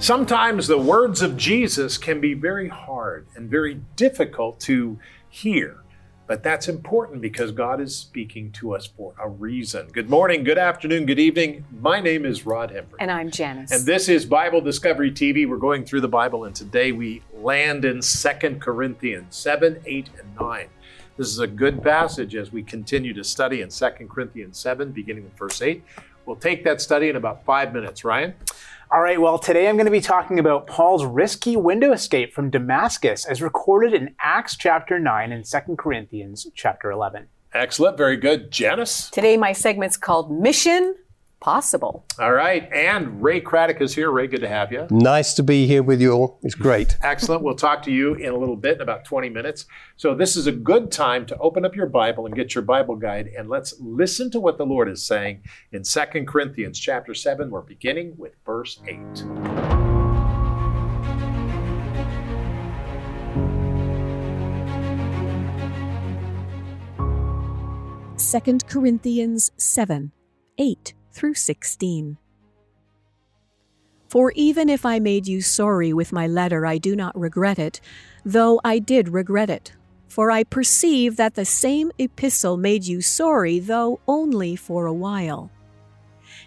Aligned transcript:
Sometimes 0.00 0.66
the 0.66 0.78
words 0.78 1.20
of 1.20 1.36
Jesus 1.36 1.98
can 1.98 2.22
be 2.22 2.32
very 2.32 2.68
hard 2.68 3.26
and 3.36 3.50
very 3.50 3.82
difficult 3.96 4.58
to 4.60 4.98
hear. 5.28 5.76
But 6.26 6.42
that's 6.42 6.68
important 6.68 7.20
because 7.20 7.52
God 7.52 7.82
is 7.82 7.94
speaking 7.94 8.50
to 8.52 8.74
us 8.74 8.86
for 8.86 9.12
a 9.22 9.28
reason. 9.28 9.88
Good 9.88 10.08
morning, 10.08 10.42
good 10.42 10.56
afternoon, 10.56 11.04
good 11.04 11.18
evening. 11.18 11.66
My 11.82 12.00
name 12.00 12.24
is 12.24 12.46
Rod 12.46 12.70
Hembree. 12.70 12.96
And 12.98 13.10
I'm 13.10 13.30
Janice. 13.30 13.72
And 13.72 13.84
this 13.84 14.08
is 14.08 14.24
Bible 14.24 14.62
Discovery 14.62 15.12
TV. 15.12 15.46
We're 15.46 15.58
going 15.58 15.84
through 15.84 16.00
the 16.00 16.08
Bible, 16.08 16.46
and 16.46 16.56
today 16.56 16.92
we 16.92 17.22
land 17.34 17.84
in 17.84 18.00
Second 18.00 18.62
Corinthians 18.62 19.36
7, 19.36 19.82
8, 19.84 20.10
and 20.18 20.34
9. 20.40 20.68
This 21.18 21.28
is 21.28 21.40
a 21.40 21.46
good 21.46 21.82
passage 21.82 22.34
as 22.36 22.50
we 22.50 22.62
continue 22.62 23.12
to 23.12 23.22
study 23.22 23.60
in 23.60 23.68
Second 23.68 24.08
Corinthians 24.08 24.58
7, 24.58 24.92
beginning 24.92 25.24
with 25.24 25.36
verse 25.36 25.60
8. 25.60 25.84
We'll 26.24 26.36
take 26.36 26.64
that 26.64 26.80
study 26.80 27.08
in 27.08 27.16
about 27.16 27.44
five 27.44 27.74
minutes. 27.74 28.04
Ryan? 28.04 28.34
All 28.92 29.00
right, 29.00 29.20
well, 29.20 29.38
today 29.38 29.68
I'm 29.68 29.76
going 29.76 29.84
to 29.84 29.92
be 29.92 30.00
talking 30.00 30.40
about 30.40 30.66
Paul's 30.66 31.04
risky 31.04 31.56
window 31.56 31.92
escape 31.92 32.34
from 32.34 32.50
Damascus 32.50 33.24
as 33.24 33.40
recorded 33.40 33.94
in 33.94 34.16
Acts 34.18 34.56
chapter 34.56 34.98
9 34.98 35.30
and 35.30 35.44
2 35.44 35.76
Corinthians 35.76 36.48
chapter 36.56 36.90
11. 36.90 37.28
Excellent, 37.54 37.96
very 37.96 38.16
good. 38.16 38.50
Janice? 38.50 39.08
Today 39.10 39.36
my 39.36 39.52
segment's 39.52 39.96
called 39.96 40.32
Mission 40.32 40.96
possible. 41.40 42.04
All 42.18 42.32
right. 42.32 42.70
And 42.72 43.22
Ray 43.22 43.40
Craddock 43.40 43.80
is 43.80 43.94
here. 43.94 44.10
Ray, 44.10 44.26
good 44.26 44.42
to 44.42 44.48
have 44.48 44.70
you. 44.70 44.86
Nice 44.90 45.34
to 45.34 45.42
be 45.42 45.66
here 45.66 45.82
with 45.82 46.00
you 46.00 46.12
all. 46.12 46.38
It's 46.42 46.54
great. 46.54 46.96
Excellent. 47.02 47.42
We'll 47.42 47.56
talk 47.56 47.82
to 47.84 47.90
you 47.90 48.14
in 48.14 48.32
a 48.32 48.36
little 48.36 48.56
bit, 48.56 48.76
in 48.76 48.82
about 48.82 49.04
20 49.04 49.30
minutes. 49.30 49.64
So 49.96 50.14
this 50.14 50.36
is 50.36 50.46
a 50.46 50.52
good 50.52 50.92
time 50.92 51.26
to 51.26 51.36
open 51.38 51.64
up 51.64 51.74
your 51.74 51.86
Bible 51.86 52.26
and 52.26 52.34
get 52.34 52.54
your 52.54 52.62
Bible 52.62 52.96
guide 52.96 53.28
and 53.36 53.48
let's 53.48 53.74
listen 53.80 54.30
to 54.32 54.40
what 54.40 54.58
the 54.58 54.66
Lord 54.66 54.88
is 54.88 55.04
saying 55.04 55.42
in 55.72 55.82
2 55.82 56.00
Corinthians 56.26 56.78
chapter 56.78 57.14
7. 57.14 57.50
We're 57.50 57.62
beginning 57.62 58.14
with 58.16 58.34
verse 58.44 58.80
8. 58.86 58.98
Second 68.16 68.66
Corinthians 68.68 69.50
7 69.56 70.12
8 70.58 70.94
through 71.12 71.34
16. 71.34 72.16
For 74.08 74.32
even 74.34 74.68
if 74.68 74.84
I 74.84 74.98
made 74.98 75.28
you 75.28 75.40
sorry 75.40 75.92
with 75.92 76.12
my 76.12 76.26
letter, 76.26 76.66
I 76.66 76.78
do 76.78 76.96
not 76.96 77.18
regret 77.18 77.58
it, 77.58 77.80
though 78.24 78.60
I 78.64 78.80
did 78.80 79.08
regret 79.08 79.50
it. 79.50 79.72
For 80.08 80.32
I 80.32 80.42
perceive 80.42 81.16
that 81.16 81.36
the 81.36 81.44
same 81.44 81.92
epistle 81.98 82.56
made 82.56 82.84
you 82.84 83.00
sorry, 83.00 83.60
though 83.60 84.00
only 84.08 84.56
for 84.56 84.86
a 84.86 84.92
while. 84.92 85.52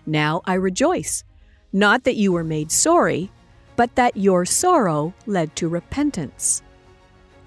Now 0.06 0.41
I 0.44 0.56
rejoice, 0.56 1.23
not 1.72 2.03
that 2.03 2.17
you 2.17 2.34
were 2.34 2.44
made 2.44 2.69
sorry, 2.69 3.31
but 3.78 3.95
that 3.95 4.17
your 4.17 4.45
sorrow 4.45 5.14
led 5.25 5.56
to 5.56 5.69
repentance. 5.69 6.61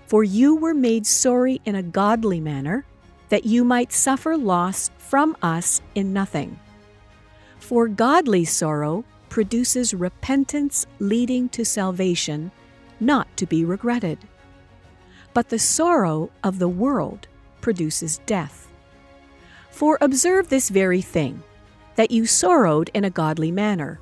For 0.06 0.24
you 0.24 0.56
were 0.56 0.72
made 0.72 1.06
sorry 1.06 1.60
in 1.66 1.74
a 1.74 1.82
godly 1.82 2.40
manner, 2.40 2.86
that 3.28 3.44
you 3.44 3.64
might 3.64 3.92
suffer 3.92 4.36
loss 4.36 4.90
from 4.96 5.36
us 5.42 5.82
in 5.94 6.12
nothing. 6.14 6.58
For 7.66 7.88
godly 7.88 8.44
sorrow 8.44 9.04
produces 9.28 9.92
repentance 9.92 10.86
leading 11.00 11.48
to 11.48 11.64
salvation, 11.64 12.52
not 13.00 13.26
to 13.38 13.44
be 13.44 13.64
regretted. 13.64 14.20
But 15.34 15.48
the 15.48 15.58
sorrow 15.58 16.30
of 16.44 16.60
the 16.60 16.68
world 16.68 17.26
produces 17.60 18.20
death. 18.24 18.72
For 19.72 19.98
observe 20.00 20.48
this 20.48 20.68
very 20.68 21.02
thing, 21.02 21.42
that 21.96 22.12
you 22.12 22.24
sorrowed 22.24 22.88
in 22.94 23.02
a 23.02 23.10
godly 23.10 23.50
manner. 23.50 23.98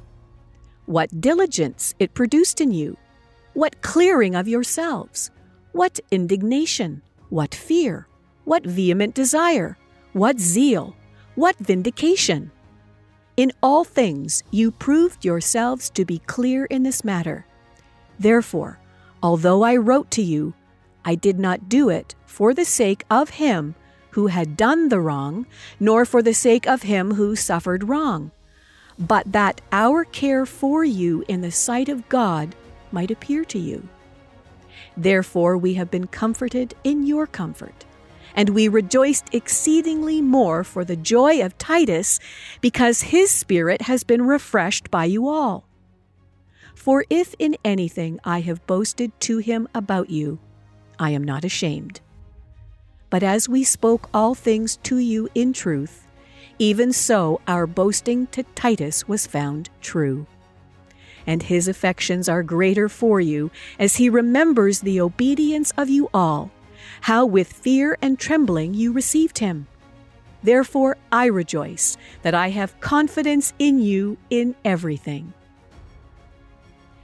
What 0.85 1.23
diligence 1.23 1.95
it 1.99 2.13
produced 2.13 2.61
in 2.61 2.71
you! 2.71 2.99
What 3.55 3.81
clearing 3.81 4.35
of 4.35 4.47
yourselves! 4.47 5.31
What 5.73 6.01
indignation! 6.11 7.01
What 7.31 7.55
fear! 7.55 8.09
What 8.45 8.67
vehement 8.67 9.15
desire! 9.15 9.79
What 10.13 10.39
zeal! 10.39 10.95
What 11.35 11.57
vindication! 11.57 12.51
In 13.37 13.51
all 13.61 13.83
things 13.83 14.45
you 14.53 14.71
proved 14.71 15.25
yourselves 15.25 15.91
to 15.91 16.05
be 16.05 16.19
clear 16.21 16.67
in 16.67 16.85
this 16.85 17.03
matter. 17.03 17.47
Therefore, 18.17 18.79
although 19.23 19.63
I 19.63 19.77
wrote 19.77 20.11
to 20.13 20.23
you, 20.23 20.55
I 21.05 21.17
did 21.17 21.41
not 21.41 21.69
do 21.69 21.89
it 21.89 22.15
for 22.27 22.55
the 22.55 22.65
sake 22.65 23.05
of 23.11 23.31
him 23.31 23.75
who 24.11 24.29
had 24.29 24.57
done 24.57 24.89
the 24.89 25.01
wrong, 25.01 25.47
nor 25.81 26.05
for 26.05 26.23
the 26.23 26.33
sake 26.33 26.69
of 26.69 26.83
him 26.83 27.15
who 27.15 27.35
suffered 27.35 27.89
wrong, 27.89 28.31
but 28.97 29.33
that 29.33 29.61
our 29.73 30.05
care 30.05 30.47
for 30.47 30.85
you 30.85 31.25
in 31.27 31.41
the 31.41 31.51
sight 31.51 31.89
of 31.89 32.09
God 32.09 32.55
might 32.93 33.11
appear 33.11 33.45
to 33.47 33.59
you. 33.59 33.89
Therefore, 34.97 35.57
we 35.57 35.75
have 35.75 35.91
been 35.91 36.07
comforted 36.07 36.75
in 36.85 37.05
your 37.05 37.27
comfort 37.27 37.85
and 38.35 38.51
we 38.51 38.69
rejoiced 38.69 39.33
exceedingly 39.33 40.21
more 40.21 40.65
for 40.65 40.85
the 40.85 40.97
joy 40.97 41.45
of 41.45 41.57
Titus, 41.59 42.19
because 42.61 43.03
his 43.03 43.31
spirit 43.31 43.83
has 43.83 44.05
been 44.05 44.27
refreshed 44.27 44.91
by 44.91 45.05
you 45.05 45.29
all. 45.29 45.67
For 46.75 47.05
if 47.09 47.35
in 47.39 47.57
anything 47.65 48.21
I 48.25 48.41
have 48.41 48.67
boasted 48.67 49.19
to 49.21 49.39
him 49.39 49.69
about 49.75 50.11
you, 50.11 50.39
I 50.99 51.11
am 51.11 51.25
not 51.25 51.45
ashamed. 51.45 52.01
But 53.11 53.23
as 53.23 53.49
we 53.49 53.63
spoke 53.65 54.09
all 54.13 54.35
things 54.35 54.77
to 54.83 54.99
you 54.99 55.29
in 55.35 55.53
truth, 55.53 56.07
even 56.59 56.93
so 56.93 57.41
our 57.47 57.67
boasting 57.67 58.27
to 58.29 58.43
Titus 58.55 59.09
was 59.09 59.27
found 59.27 59.71
true. 59.81 60.27
And 61.27 61.43
his 61.43 61.69
affections 61.69 62.29
are 62.29 62.43
greater 62.43 62.89
for 62.89 63.21
you, 63.21 63.51
as 63.79 63.97
he 63.97 64.09
remembers 64.09 64.81
the 64.81 65.01
obedience 65.01 65.73
of 65.77 65.89
you 65.89 66.11
all 66.13 66.51
how 67.05 67.27
with 67.27 67.53
fear 67.53 67.99
and 68.01 68.19
trembling 68.19 68.73
you 68.73 68.91
received 68.91 69.37
him. 69.37 69.67
Therefore 70.43 70.97
I 71.13 71.27
rejoice 71.27 71.99
that 72.23 72.35
I 72.35 72.49
have 72.49 72.81
confidence 72.81 73.53
in 73.59 73.79
you 73.79 74.17
in 74.31 74.55
everything. 74.65 75.35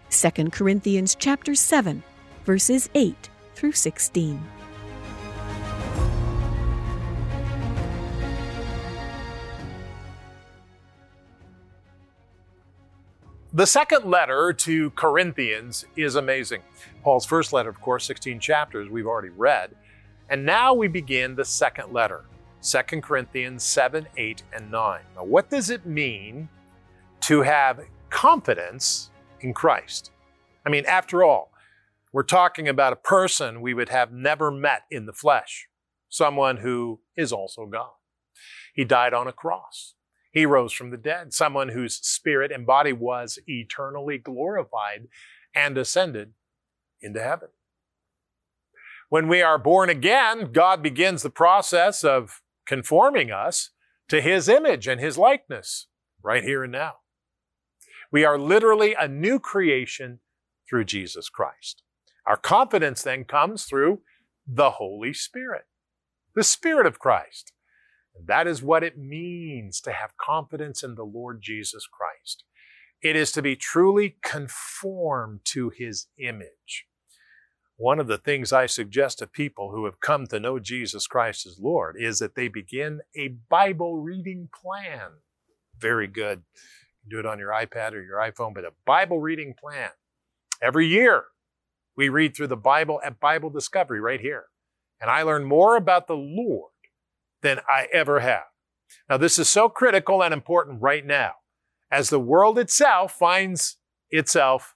2 0.09 0.31
Corinthians 0.49 1.15
chapter 1.15 1.55
7 1.55 2.03
verses 2.47 2.89
8 2.95 3.29
through 3.55 3.73
16. 3.73 4.43
The 13.53 13.67
second 13.67 14.07
letter 14.07 14.55
to 14.55 14.91
Corinthians 14.93 15.85
is 15.95 16.15
amazing. 16.15 16.63
Paul's 17.03 17.27
first 17.27 17.53
letter, 17.53 17.69
of 17.69 17.83
course, 17.83 18.07
16 18.07 18.41
chapters, 18.41 18.89
we've 18.89 19.07
already 19.07 19.29
read. 19.29 19.75
And 20.31 20.47
now 20.47 20.73
we 20.73 20.87
begin 20.87 21.35
the 21.35 21.45
second 21.45 21.93
letter, 21.93 22.25
2 22.63 23.01
Corinthians 23.01 23.65
7, 23.65 24.07
8, 24.17 24.43
and 24.53 24.71
9. 24.71 25.01
Now, 25.17 25.25
what 25.25 25.51
does 25.51 25.71
it 25.71 25.85
mean 25.85 26.49
to 27.23 27.43
have 27.43 27.81
confidence 28.11 29.11
in 29.41 29.53
Christ? 29.53 30.13
I 30.65 30.71
mean, 30.71 30.87
after 30.87 31.25
all, 31.25 31.51
we're 32.13 32.23
talking 32.23 32.69
about 32.69 32.93
a 32.93 32.97
person 32.97 33.61
we 33.61 33.75
would 33.75 33.89
have 33.89 34.13
never 34.13 34.53
met 34.53 34.83
in 34.89 35.07
the 35.07 35.13
flesh, 35.13 35.67
someone 36.09 36.59
who 36.59 37.01
is 37.17 37.33
also 37.33 37.67
God. 37.67 37.91
He 38.73 38.85
died 38.85 39.13
on 39.13 39.27
a 39.27 39.33
cross. 39.33 39.95
He 40.33 40.47
rose 40.47 40.73
from 40.73 40.91
the 40.91 40.97
dead, 40.97 41.33
someone 41.35 41.71
whose 41.71 41.97
spirit 41.97 42.53
and 42.53 42.65
body 42.65 42.93
was 42.93 43.41
eternally 43.49 44.19
glorified 44.19 45.09
and 45.57 45.77
ascended 45.77 46.35
into 47.01 47.21
heaven. 47.21 47.49
When 49.11 49.27
we 49.27 49.43
are 49.43 49.59
born 49.59 49.91
again, 49.91 50.53
God 50.53 50.85
begins 50.85 51.25
the 51.25 51.31
process 51.31 52.05
of 52.05 52.43
conforming 52.65 53.33
us 53.33 53.71
to 54.09 54.21
His 54.21 54.49
image 54.49 54.87
and 54.87 55.01
His 55.01 55.19
likeness 55.19 55.89
right 56.23 56.45
here 56.45 56.63
and 56.63 56.71
now. 56.71 56.95
We 58.13 58.25
are 58.25 58.39
literally 58.39 58.95
a 58.95 59.09
new 59.09 59.41
creation 59.41 60.21
through 60.69 60.85
Jesus 60.85 61.29
Christ. 61.29 61.83
Our 62.25 62.37
confidence 62.37 63.03
then 63.03 63.25
comes 63.25 63.65
through 63.65 64.03
the 64.47 64.71
Holy 64.71 65.13
Spirit, 65.13 65.65
the 66.37 66.45
Spirit 66.45 66.87
of 66.87 67.01
Christ. 67.01 67.51
And 68.15 68.29
that 68.29 68.47
is 68.47 68.63
what 68.63 68.85
it 68.85 68.97
means 68.97 69.81
to 69.81 69.93
have 69.93 70.17
confidence 70.19 70.85
in 70.85 70.95
the 70.95 71.03
Lord 71.05 71.41
Jesus 71.43 71.85
Christ. 71.89 72.45
It 73.03 73.17
is 73.17 73.33
to 73.33 73.43
be 73.43 73.57
truly 73.57 74.19
conformed 74.23 75.41
to 75.47 75.71
His 75.71 76.07
image. 76.17 76.87
One 77.81 77.99
of 77.99 78.09
the 78.09 78.19
things 78.19 78.53
I 78.53 78.67
suggest 78.67 79.21
to 79.21 79.27
people 79.27 79.71
who 79.71 79.87
have 79.87 80.01
come 80.01 80.27
to 80.27 80.39
know 80.39 80.59
Jesus 80.59 81.07
Christ 81.07 81.47
as 81.47 81.59
Lord 81.59 81.97
is 81.99 82.19
that 82.19 82.35
they 82.35 82.47
begin 82.47 83.01
a 83.17 83.29
Bible 83.49 83.97
reading 83.97 84.51
plan. 84.53 85.13
Very 85.79 86.07
good. 86.07 86.43
do 87.09 87.19
it 87.19 87.25
on 87.25 87.39
your 87.39 87.53
iPad 87.53 87.93
or 87.93 88.03
your 88.03 88.19
iPhone, 88.19 88.53
but 88.53 88.67
a 88.67 88.75
Bible 88.85 89.19
reading 89.19 89.55
plan. 89.59 89.89
Every 90.61 90.89
year, 90.89 91.25
we 91.97 92.11
read 92.11 92.37
through 92.37 92.49
the 92.49 92.55
Bible 92.55 93.01
at 93.03 93.19
Bible 93.19 93.49
Discovery 93.49 93.99
right 93.99 94.21
here. 94.21 94.45
And 95.01 95.11
I 95.11 95.23
learn 95.23 95.45
more 95.45 95.75
about 95.77 96.07
the 96.07 96.19
Lord 96.19 96.73
than 97.41 97.61
I 97.67 97.87
ever 97.95 98.21
have. 98.21 98.45
Now, 99.09 99.17
this 99.17 99.39
is 99.39 99.49
so 99.49 99.71
critical 99.71 100.23
and 100.23 100.35
important 100.35 100.83
right 100.83 101.07
now 101.07 101.33
as 101.91 102.11
the 102.11 102.21
world 102.21 102.59
itself 102.59 103.13
finds 103.13 103.79
itself 104.11 104.75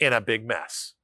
in 0.00 0.12
a 0.12 0.20
big 0.20 0.44
mess. 0.44 0.94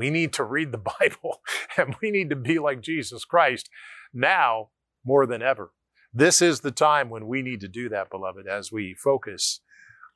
We 0.00 0.08
need 0.08 0.32
to 0.32 0.44
read 0.44 0.72
the 0.72 0.78
Bible 1.00 1.42
and 1.76 1.94
we 2.00 2.10
need 2.10 2.30
to 2.30 2.36
be 2.36 2.58
like 2.58 2.80
Jesus 2.80 3.26
Christ 3.26 3.68
now 4.14 4.70
more 5.04 5.26
than 5.26 5.42
ever. 5.42 5.72
This 6.10 6.40
is 6.40 6.60
the 6.60 6.70
time 6.70 7.10
when 7.10 7.26
we 7.26 7.42
need 7.42 7.60
to 7.60 7.68
do 7.68 7.90
that, 7.90 8.08
beloved, 8.08 8.46
as 8.46 8.72
we 8.72 8.94
focus 8.94 9.60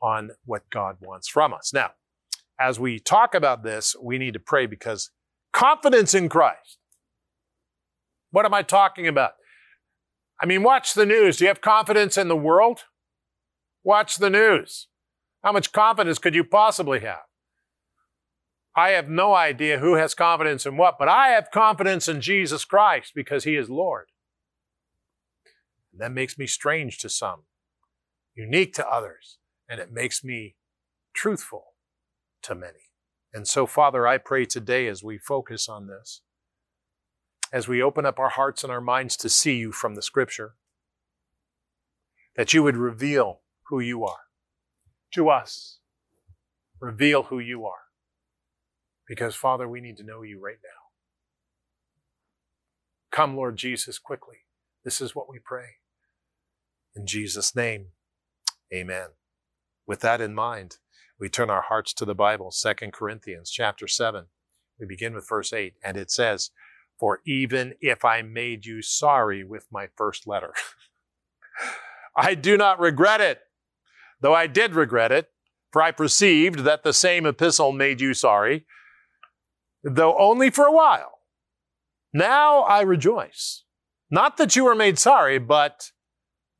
on 0.00 0.31
what 0.46 0.70
God 0.70 0.96
wants 1.02 1.28
from 1.28 1.52
us. 1.52 1.70
Now, 1.75 1.90
as 2.58 2.81
we 2.81 2.98
talk 2.98 3.34
about 3.34 3.62
this, 3.62 3.94
we 4.02 4.16
need 4.16 4.32
to 4.32 4.40
pray 4.40 4.64
because 4.64 5.10
confidence 5.52 6.14
in 6.14 6.31
Christ. 6.31 6.78
What 8.31 8.46
am 8.46 8.54
I 8.54 8.62
talking 8.62 9.06
about? 9.06 9.32
I 10.40 10.46
mean, 10.46 10.62
watch 10.62 10.94
the 10.94 11.04
news. 11.04 11.36
Do 11.36 11.44
you 11.44 11.48
have 11.48 11.60
confidence 11.60 12.16
in 12.16 12.28
the 12.28 12.36
world? 12.36 12.84
Watch 13.82 14.16
the 14.16 14.31
news. 14.31 14.88
How 15.42 15.52
much 15.52 15.72
confidence 15.72 16.19
could 16.19 16.34
you 16.34 16.42
possibly 16.42 17.00
have? 17.00 17.25
I 18.76 18.90
have 18.90 19.08
no 19.08 19.34
idea 19.34 19.78
who 19.78 19.94
has 19.94 20.14
confidence 20.14 20.66
in 20.66 20.76
what, 20.76 20.98
but 20.98 21.08
I 21.08 21.28
have 21.28 21.50
confidence 21.52 22.08
in 22.08 22.20
Jesus 22.20 22.64
Christ 22.64 23.12
because 23.14 23.44
he 23.44 23.54
is 23.54 23.70
Lord. 23.70 24.08
And 25.92 26.00
that 26.00 26.12
makes 26.12 26.36
me 26.36 26.46
strange 26.48 26.98
to 26.98 27.08
some, 27.08 27.42
unique 28.34 28.74
to 28.74 28.88
others, 28.88 29.38
and 29.68 29.80
it 29.80 29.92
makes 29.92 30.24
me 30.24 30.56
truthful 31.14 31.74
to 32.42 32.54
many. 32.56 32.90
And 33.32 33.46
so, 33.46 33.64
Father, 33.64 34.06
I 34.06 34.18
pray 34.18 34.44
today 34.44 34.88
as 34.88 35.04
we 35.04 35.18
focus 35.18 35.68
on 35.68 35.86
this, 35.86 36.22
as 37.52 37.68
we 37.68 37.80
open 37.80 38.04
up 38.04 38.18
our 38.18 38.30
hearts 38.30 38.64
and 38.64 38.72
our 38.72 38.80
minds 38.80 39.16
to 39.18 39.28
see 39.28 39.56
you 39.56 39.70
from 39.70 39.94
the 39.94 40.02
scripture, 40.02 40.54
that 42.36 42.52
you 42.52 42.64
would 42.64 42.76
reveal 42.76 43.42
who 43.68 43.78
you 43.78 44.04
are 44.04 44.24
to 45.12 45.28
us. 45.28 45.78
Reveal 46.80 47.24
who 47.24 47.38
you 47.38 47.64
are. 47.64 47.83
Because, 49.06 49.34
Father, 49.34 49.68
we 49.68 49.80
need 49.80 49.96
to 49.98 50.04
know 50.04 50.22
you 50.22 50.40
right 50.40 50.58
now. 50.62 50.84
Come, 53.10 53.36
Lord 53.36 53.56
Jesus, 53.56 53.98
quickly. 53.98 54.38
This 54.84 55.00
is 55.00 55.14
what 55.14 55.28
we 55.28 55.38
pray. 55.38 55.76
In 56.96 57.06
Jesus' 57.06 57.54
name, 57.54 57.86
amen. 58.72 59.08
With 59.86 60.00
that 60.00 60.20
in 60.20 60.34
mind, 60.34 60.78
we 61.18 61.28
turn 61.28 61.50
our 61.50 61.62
hearts 61.62 61.92
to 61.94 62.04
the 62.04 62.14
Bible, 62.14 62.50
2 62.50 62.90
Corinthians 62.92 63.50
chapter 63.50 63.86
7. 63.86 64.26
We 64.80 64.86
begin 64.86 65.14
with 65.14 65.28
verse 65.28 65.52
8, 65.52 65.74
and 65.84 65.96
it 65.96 66.10
says, 66.10 66.50
For 66.98 67.20
even 67.26 67.74
if 67.80 68.04
I 68.04 68.22
made 68.22 68.66
you 68.66 68.82
sorry 68.82 69.44
with 69.44 69.66
my 69.70 69.88
first 69.96 70.26
letter, 70.26 70.52
I 72.16 72.34
do 72.34 72.56
not 72.56 72.80
regret 72.80 73.20
it, 73.20 73.40
though 74.20 74.34
I 74.34 74.46
did 74.46 74.74
regret 74.74 75.12
it, 75.12 75.30
for 75.72 75.82
I 75.82 75.90
perceived 75.92 76.60
that 76.60 76.82
the 76.82 76.92
same 76.92 77.26
epistle 77.26 77.72
made 77.72 78.00
you 78.00 78.14
sorry, 78.14 78.66
though 79.84 80.16
only 80.19 80.50
for 80.50 80.64
a 80.64 80.72
while. 80.72 81.20
Now 82.12 82.60
I 82.62 82.81
rejoice, 82.82 83.64
not 84.10 84.38
that 84.38 84.56
you 84.56 84.64
were 84.64 84.75
made 84.75 84.98
sorry, 84.98 85.38
but 85.38 85.92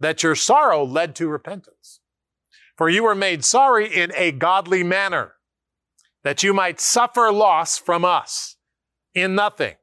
that 0.00 0.23
your 0.23 0.35
sorrow 0.35 0.85
led 0.85 1.15
to 1.17 1.29
repentance. 1.29 2.00
For 2.76 2.88
you 2.88 3.05
were 3.05 3.15
made 3.15 3.44
sorry 3.44 3.87
in 3.87 4.12
a 4.15 4.32
godly 4.32 4.82
manner, 4.82 5.35
that 6.25 6.43
you 6.43 6.53
might 6.53 6.81
suffer 6.81 7.31
loss 7.32 7.79
from 7.79 8.05
us 8.05 8.56
in 9.15 9.35
nothing. 9.35 9.76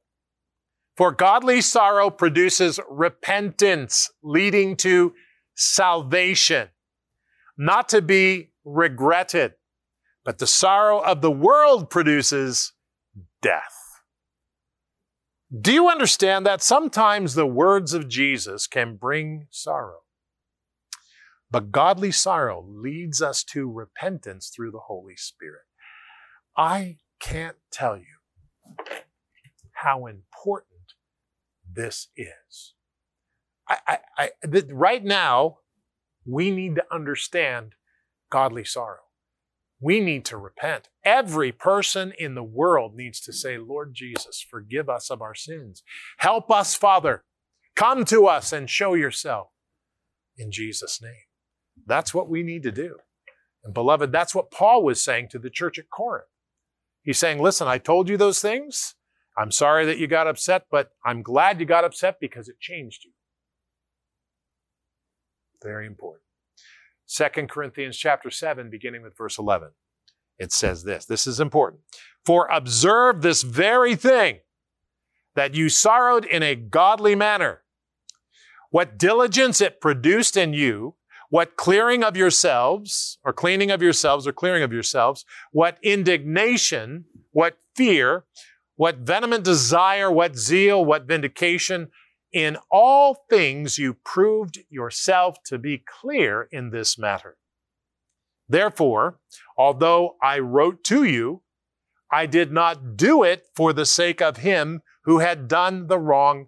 For 0.97 1.11
godly 1.11 1.61
sorrow 1.61 2.09
produces 2.09 2.79
repentance, 2.89 4.11
leading 4.21 4.75
to 4.77 5.13
salvation, 5.55 6.67
not 7.57 7.89
to 7.89 8.01
be 8.01 8.51
regretted. 8.65 9.53
But 10.25 10.37
the 10.37 10.47
sorrow 10.47 10.99
of 10.99 11.21
the 11.21 11.31
world 11.31 11.89
produces 11.89 12.73
death. 13.41 14.01
Do 15.59 15.73
you 15.73 15.89
understand 15.89 16.45
that 16.45 16.61
sometimes 16.61 17.33
the 17.33 17.45
words 17.45 17.93
of 17.93 18.07
Jesus 18.07 18.67
can 18.67 18.95
bring 18.95 19.47
sorrow? 19.49 19.99
But 21.49 21.73
godly 21.73 22.11
sorrow 22.11 22.65
leads 22.65 23.21
us 23.21 23.43
to 23.45 23.69
repentance 23.69 24.49
through 24.55 24.71
the 24.71 24.79
Holy 24.87 25.17
Spirit. 25.17 25.63
I 26.55 26.99
can't 27.19 27.57
tell 27.71 27.97
you 27.97 28.85
how 29.73 30.05
important 30.05 30.93
this 31.69 32.07
is. 32.15 32.73
I, 33.67 33.77
I, 33.87 33.99
I 34.17 34.29
right 34.69 35.03
now, 35.03 35.57
we 36.25 36.51
need 36.51 36.75
to 36.75 36.83
understand 36.91 37.73
godly 38.29 38.63
sorrow. 38.63 39.10
We 39.81 39.99
need 39.99 40.25
to 40.25 40.37
repent. 40.37 40.89
Every 41.03 41.51
person 41.51 42.13
in 42.19 42.35
the 42.35 42.43
world 42.43 42.95
needs 42.95 43.19
to 43.21 43.33
say, 43.33 43.57
Lord 43.57 43.95
Jesus, 43.95 44.45
forgive 44.47 44.87
us 44.87 45.09
of 45.09 45.21
our 45.21 45.33
sins. 45.33 45.81
Help 46.19 46.51
us, 46.51 46.75
Father. 46.75 47.23
Come 47.75 48.05
to 48.05 48.27
us 48.27 48.53
and 48.53 48.69
show 48.69 48.93
yourself 48.93 49.47
in 50.37 50.51
Jesus' 50.51 51.01
name. 51.01 51.25
That's 51.87 52.13
what 52.13 52.29
we 52.29 52.43
need 52.43 52.61
to 52.63 52.71
do. 52.71 52.97
And 53.63 53.73
beloved, 53.73 54.11
that's 54.11 54.35
what 54.35 54.51
Paul 54.51 54.83
was 54.83 55.03
saying 55.03 55.29
to 55.31 55.39
the 55.39 55.49
church 55.49 55.79
at 55.79 55.89
Corinth. 55.89 56.27
He's 57.01 57.17
saying, 57.17 57.41
listen, 57.41 57.67
I 57.67 57.79
told 57.79 58.07
you 58.07 58.17
those 58.17 58.39
things. 58.39 58.93
I'm 59.35 59.51
sorry 59.51 59.85
that 59.85 59.97
you 59.97 60.05
got 60.05 60.27
upset, 60.27 60.65
but 60.69 60.91
I'm 61.03 61.23
glad 61.23 61.59
you 61.59 61.65
got 61.65 61.85
upset 61.85 62.17
because 62.19 62.47
it 62.47 62.59
changed 62.59 63.05
you. 63.05 63.11
Very 65.63 65.87
important. 65.87 66.23
2 67.13 67.47
Corinthians 67.47 67.97
chapter 67.97 68.29
7, 68.29 68.69
beginning 68.69 69.01
with 69.01 69.17
verse 69.17 69.37
11. 69.37 69.69
It 70.39 70.51
says 70.51 70.83
this. 70.83 71.05
This 71.05 71.27
is 71.27 71.39
important. 71.39 71.81
For 72.25 72.47
observe 72.47 73.21
this 73.21 73.43
very 73.43 73.95
thing, 73.95 74.39
that 75.35 75.53
you 75.53 75.69
sorrowed 75.69 76.25
in 76.25 76.43
a 76.43 76.55
godly 76.55 77.15
manner. 77.15 77.61
What 78.69 78.97
diligence 78.97 79.61
it 79.61 79.81
produced 79.81 80.37
in 80.37 80.53
you, 80.53 80.95
what 81.29 81.55
clearing 81.55 82.03
of 82.03 82.17
yourselves, 82.17 83.17
or 83.23 83.33
cleaning 83.33 83.71
of 83.71 83.81
yourselves, 83.81 84.27
or 84.27 84.33
clearing 84.33 84.63
of 84.63 84.73
yourselves, 84.73 85.25
what 85.51 85.77
indignation, 85.81 87.05
what 87.31 87.57
fear, 87.75 88.25
what 88.75 88.97
vehement 88.97 89.43
desire, 89.43 90.11
what 90.11 90.35
zeal, 90.35 90.83
what 90.83 91.05
vindication. 91.05 91.89
In 92.31 92.57
all 92.69 93.25
things 93.29 93.77
you 93.77 93.93
proved 93.93 94.59
yourself 94.69 95.43
to 95.45 95.57
be 95.57 95.83
clear 95.85 96.47
in 96.51 96.69
this 96.69 96.97
matter. 96.97 97.37
Therefore, 98.47 99.19
although 99.57 100.15
I 100.21 100.39
wrote 100.39 100.83
to 100.85 101.03
you, 101.03 101.41
I 102.11 102.25
did 102.25 102.51
not 102.51 102.97
do 102.97 103.23
it 103.23 103.47
for 103.55 103.71
the 103.73 103.85
sake 103.85 104.21
of 104.21 104.37
him 104.37 104.81
who 105.05 105.19
had 105.19 105.47
done 105.47 105.87
the 105.87 105.99
wrong, 105.99 106.47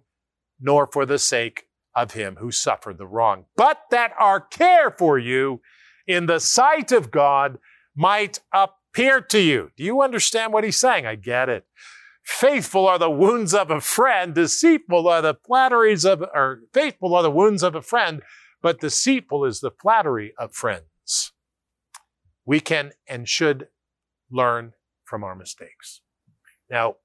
nor 0.60 0.86
for 0.86 1.06
the 1.06 1.18
sake 1.18 1.64
of 1.94 2.12
him 2.12 2.36
who 2.36 2.50
suffered 2.50 2.98
the 2.98 3.06
wrong, 3.06 3.46
but 3.56 3.82
that 3.90 4.12
our 4.18 4.40
care 4.40 4.90
for 4.90 5.18
you 5.18 5.60
in 6.06 6.26
the 6.26 6.40
sight 6.40 6.92
of 6.92 7.10
God 7.10 7.58
might 7.96 8.40
appear 8.52 9.20
to 9.20 9.38
you. 9.38 9.70
Do 9.76 9.84
you 9.84 10.02
understand 10.02 10.52
what 10.52 10.64
he's 10.64 10.78
saying? 10.78 11.06
I 11.06 11.14
get 11.14 11.48
it. 11.48 11.66
Faithful 12.24 12.88
are 12.88 12.98
the 12.98 13.10
wounds 13.10 13.52
of 13.52 13.70
a 13.70 13.80
friend, 13.80 14.34
deceitful 14.34 15.06
are 15.06 15.20
the 15.20 15.34
flatteries 15.46 16.06
of, 16.06 16.22
or 16.22 16.60
faithful 16.72 17.14
are 17.14 17.22
the 17.22 17.30
wounds 17.30 17.62
of 17.62 17.74
a 17.74 17.82
friend, 17.82 18.22
but 18.62 18.80
deceitful 18.80 19.44
is 19.44 19.60
the 19.60 19.70
flattery 19.70 20.32
of 20.38 20.54
friends. 20.54 21.32
We 22.46 22.60
can 22.60 22.92
and 23.06 23.28
should 23.28 23.68
learn 24.30 24.72
from 25.04 25.22
our 25.22 25.34
mistakes. 25.34 26.00
Now, 26.70 26.96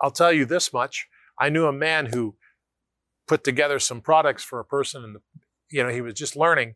I'll 0.00 0.10
tell 0.10 0.32
you 0.32 0.44
this 0.44 0.72
much. 0.72 1.06
I 1.38 1.48
knew 1.48 1.66
a 1.66 1.72
man 1.72 2.06
who 2.06 2.34
put 3.28 3.44
together 3.44 3.78
some 3.78 4.00
products 4.00 4.42
for 4.42 4.58
a 4.58 4.64
person 4.64 5.04
and, 5.04 5.16
you 5.70 5.82
know, 5.84 5.90
he 5.90 6.00
was 6.00 6.14
just 6.14 6.36
learning 6.36 6.74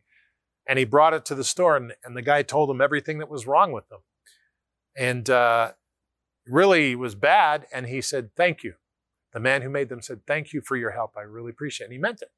and 0.67 0.79
he 0.79 0.85
brought 0.85 1.13
it 1.13 1.25
to 1.27 1.35
the 1.35 1.45
store 1.45 1.77
and, 1.77 1.93
and 2.05 2.17
the 2.17 2.23
guy 2.23 2.43
told 2.43 2.71
him 2.71 2.81
everything 2.81 3.19
that 3.19 3.29
was 3.29 3.49
wrong 3.49 3.73
with 3.73 3.89
them. 3.89 4.01
And 4.97 5.29
uh, 5.29 5.73
really 6.47 6.95
was 6.95 7.15
bad. 7.15 7.67
And 7.73 7.87
he 7.87 8.01
said, 8.01 8.31
Thank 8.37 8.63
you. 8.63 8.75
The 9.33 9.41
man 9.41 9.63
who 9.63 9.71
made 9.71 9.89
them 9.89 10.03
said, 10.03 10.21
Thank 10.27 10.53
you 10.53 10.61
for 10.61 10.77
your 10.77 10.93
help. 10.93 11.13
I 11.17 11.23
really 11.23 11.51
appreciate 11.51 11.85
it. 11.85 11.89
And 11.89 11.93
he 11.95 11.99
meant 11.99 12.23
it. 12.23 12.31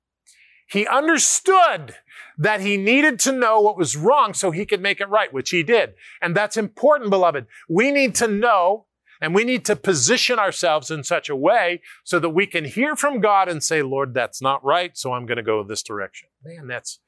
He 0.70 0.86
understood 0.86 1.94
that 2.36 2.60
he 2.60 2.76
needed 2.76 3.18
to 3.20 3.32
know 3.32 3.60
what 3.60 3.78
was 3.78 3.96
wrong 3.96 4.34
so 4.34 4.50
he 4.50 4.66
could 4.66 4.82
make 4.82 5.00
it 5.00 5.08
right, 5.08 5.32
which 5.32 5.48
he 5.48 5.62
did. 5.62 5.94
And 6.20 6.36
that's 6.36 6.58
important, 6.58 7.08
beloved. 7.08 7.46
We 7.70 7.90
need 7.90 8.14
to 8.16 8.28
know 8.28 8.84
and 9.20 9.34
we 9.34 9.44
need 9.44 9.64
to 9.64 9.76
position 9.76 10.38
ourselves 10.38 10.90
in 10.90 11.02
such 11.02 11.28
a 11.28 11.36
way 11.36 11.80
so 12.04 12.18
that 12.18 12.30
we 12.30 12.46
can 12.46 12.64
hear 12.64 12.94
from 12.96 13.20
God 13.20 13.48
and 13.48 13.64
say, 13.64 13.82
Lord, 13.82 14.14
that's 14.14 14.40
not 14.40 14.64
right, 14.64 14.96
so 14.96 15.12
I'm 15.12 15.26
going 15.26 15.38
to 15.38 15.42
go 15.42 15.62
this 15.64 15.82
direction. 15.82 16.28
Man, 16.44 16.66
that's, 16.68 17.00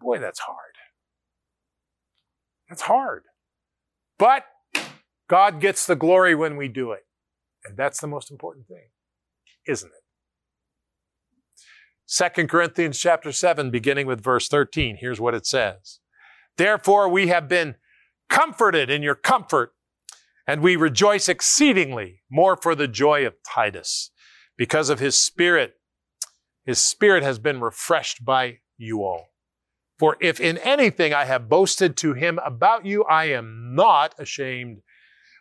boy, 0.00 0.18
that's 0.18 0.40
hard. 0.40 0.74
That's 2.68 2.82
hard. 2.82 3.24
But 4.18 4.44
God 5.30 5.60
gets 5.60 5.86
the 5.86 5.94
glory 5.94 6.34
when 6.34 6.56
we 6.56 6.66
do 6.66 6.90
it. 6.90 7.06
And 7.64 7.76
that's 7.76 8.00
the 8.00 8.08
most 8.08 8.30
important 8.30 8.66
thing, 8.66 8.88
isn't 9.66 9.88
it? 9.88 10.02
Second 12.04 12.48
Corinthians 12.50 12.98
chapter 12.98 13.30
7, 13.30 13.70
beginning 13.70 14.08
with 14.08 14.20
verse 14.20 14.48
13. 14.48 14.98
Here's 15.00 15.20
what 15.20 15.34
it 15.34 15.46
says. 15.46 16.00
Therefore, 16.56 17.08
we 17.08 17.28
have 17.28 17.48
been 17.48 17.76
comforted 18.28 18.90
in 18.90 19.02
your 19.02 19.14
comfort. 19.14 19.72
And 20.46 20.62
we 20.62 20.74
rejoice 20.74 21.28
exceedingly 21.28 22.22
more 22.28 22.56
for 22.56 22.74
the 22.74 22.88
joy 22.88 23.24
of 23.24 23.34
Titus 23.48 24.10
because 24.56 24.90
of 24.90 24.98
his 24.98 25.16
spirit. 25.16 25.74
His 26.64 26.80
spirit 26.80 27.22
has 27.22 27.38
been 27.38 27.60
refreshed 27.60 28.24
by 28.24 28.58
you 28.76 29.04
all. 29.04 29.28
For 29.96 30.16
if 30.20 30.40
in 30.40 30.58
anything 30.58 31.14
I 31.14 31.26
have 31.26 31.48
boasted 31.48 31.96
to 31.98 32.14
him 32.14 32.40
about 32.44 32.84
you, 32.84 33.04
I 33.04 33.26
am 33.26 33.76
not 33.76 34.14
ashamed. 34.18 34.80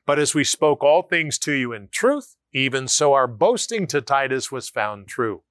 But 0.10 0.18
as 0.18 0.34
we 0.34 0.44
spoke 0.44 0.84
all 0.84 1.04
things 1.04 1.38
to 1.38 1.52
you 1.52 1.72
in 1.72 1.88
truth, 1.92 2.36
even 2.52 2.88
so 2.88 3.14
our 3.14 3.28
boasting 3.28 3.86
to 3.86 4.02
Titus 4.02 4.52
was 4.52 4.68
found 4.68 5.08
true. 5.08 5.44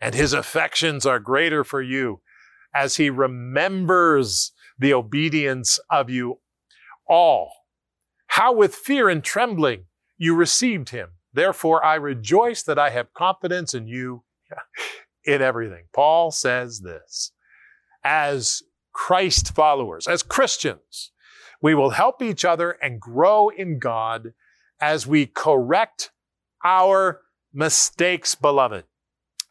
And 0.00 0.14
his 0.14 0.32
affections 0.32 1.04
are 1.04 1.18
greater 1.18 1.64
for 1.64 1.82
you 1.82 2.22
as 2.74 2.96
he 2.96 3.10
remembers 3.10 4.52
the 4.78 4.94
obedience 4.94 5.78
of 5.90 6.08
you 6.08 6.38
all. 7.06 7.52
How 8.28 8.54
with 8.54 8.74
fear 8.74 9.10
and 9.10 9.22
trembling 9.22 9.84
you 10.16 10.34
received 10.34 10.88
him. 10.88 11.10
Therefore 11.34 11.84
I 11.84 11.96
rejoice 11.96 12.62
that 12.62 12.78
I 12.78 12.88
have 12.88 13.12
confidence 13.12 13.74
in 13.74 13.86
you 13.86 14.24
in 15.24 15.42
everything. 15.42 15.84
Paul 15.92 16.30
says 16.30 16.80
this 16.80 17.32
as 18.02 18.62
Christ 18.94 19.54
followers, 19.54 20.08
as 20.08 20.22
Christians, 20.22 21.12
we 21.62 21.74
will 21.74 21.90
help 21.90 22.22
each 22.22 22.44
other 22.44 22.72
and 22.82 23.00
grow 23.00 23.48
in 23.48 23.78
God 23.78 24.32
as 24.80 25.06
we 25.06 25.26
correct 25.26 26.10
our 26.64 27.20
mistakes, 27.52 28.34
beloved. 28.34 28.84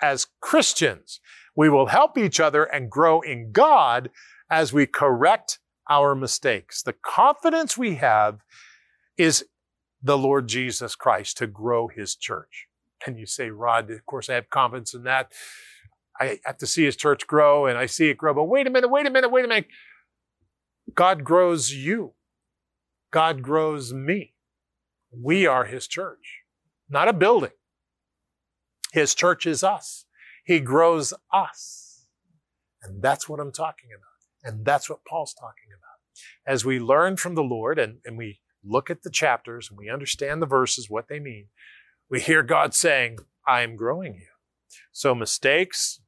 As 0.02 0.28
Christians, 0.42 1.20
we 1.56 1.70
will 1.70 1.88
help 1.88 2.18
each 2.18 2.40
other 2.40 2.64
and 2.64 2.90
grow 2.90 3.22
in 3.22 3.52
God 3.52 4.10
as 4.50 4.74
we 4.74 4.86
correct 4.86 5.60
our 5.90 6.16
mistakes. 6.16 6.82
The 6.82 6.94
confidence 6.94 7.78
we 7.78 7.96
have 7.96 8.40
is 9.18 9.46
the 10.02 10.18
Lord 10.18 10.48
Jesus 10.48 10.96
Christ 10.96 11.38
to 11.38 11.48
grow 11.48 11.88
his 11.88 12.16
church. 12.16 12.68
And 13.06 13.20
you 13.20 13.26
say, 13.26 13.50
Rod, 13.50 13.90
of 13.92 14.06
course 14.06 14.30
I 14.30 14.36
have 14.36 14.50
confidence 14.50 14.94
in 14.94 15.04
that. 15.04 15.32
I 16.20 16.40
have 16.46 16.58
to 16.58 16.68
see 16.68 16.84
his 16.84 16.96
church 16.96 17.28
grow 17.28 17.66
and 17.66 17.78
I 17.78 17.86
see 17.86 18.10
it 18.10 18.18
grow. 18.18 18.34
But 18.34 18.46
wait 18.46 18.68
a 18.68 18.70
minute, 18.70 18.90
wait 18.90 19.06
a 19.06 19.10
minute, 19.10 19.30
wait 19.30 19.46
a 19.46 19.48
minute. 19.48 19.68
God 20.96 21.24
grows 21.24 21.72
you. 21.72 22.14
God 23.12 23.42
grows 23.42 23.94
me. 23.94 24.34
We 25.12 25.48
are 25.48 25.66
his 25.66 25.88
church, 25.88 26.44
not 26.90 27.08
a 27.08 27.14
building. 27.14 27.52
His 28.92 29.16
church 29.16 29.46
is 29.46 29.64
us. 29.64 30.06
He 30.46 30.60
grows 30.60 31.14
us. 31.34 32.06
And 32.84 33.02
that's 33.02 33.28
what 33.28 33.40
I'm 33.40 33.52
talking 33.52 33.90
about. 33.96 34.54
And 34.54 34.66
that's 34.66 34.90
what 34.90 35.06
Paul's 35.06 35.34
talking 35.34 35.70
about. 35.78 36.52
As 36.52 36.66
we 36.66 36.80
learn 36.80 37.18
from 37.18 37.36
the 37.36 37.44
Lord 37.44 37.78
and, 37.80 37.98
and 38.06 38.18
we 38.18 38.40
look 38.64 38.90
at 38.90 39.04
the 39.04 39.10
chapters 39.10 39.70
and 39.70 39.78
we 39.78 39.90
understand 39.90 40.42
the 40.42 40.48
verses, 40.48 40.90
what 40.90 41.08
they 41.08 41.20
mean, 41.20 41.48
we 42.10 42.20
hear 42.20 42.44
God 42.44 42.74
saying, 42.74 43.18
I 43.48 43.62
am 43.62 43.76
growing 43.76 44.16
you. 44.16 44.28
So 44.92 45.14
mistakes, 45.14 46.02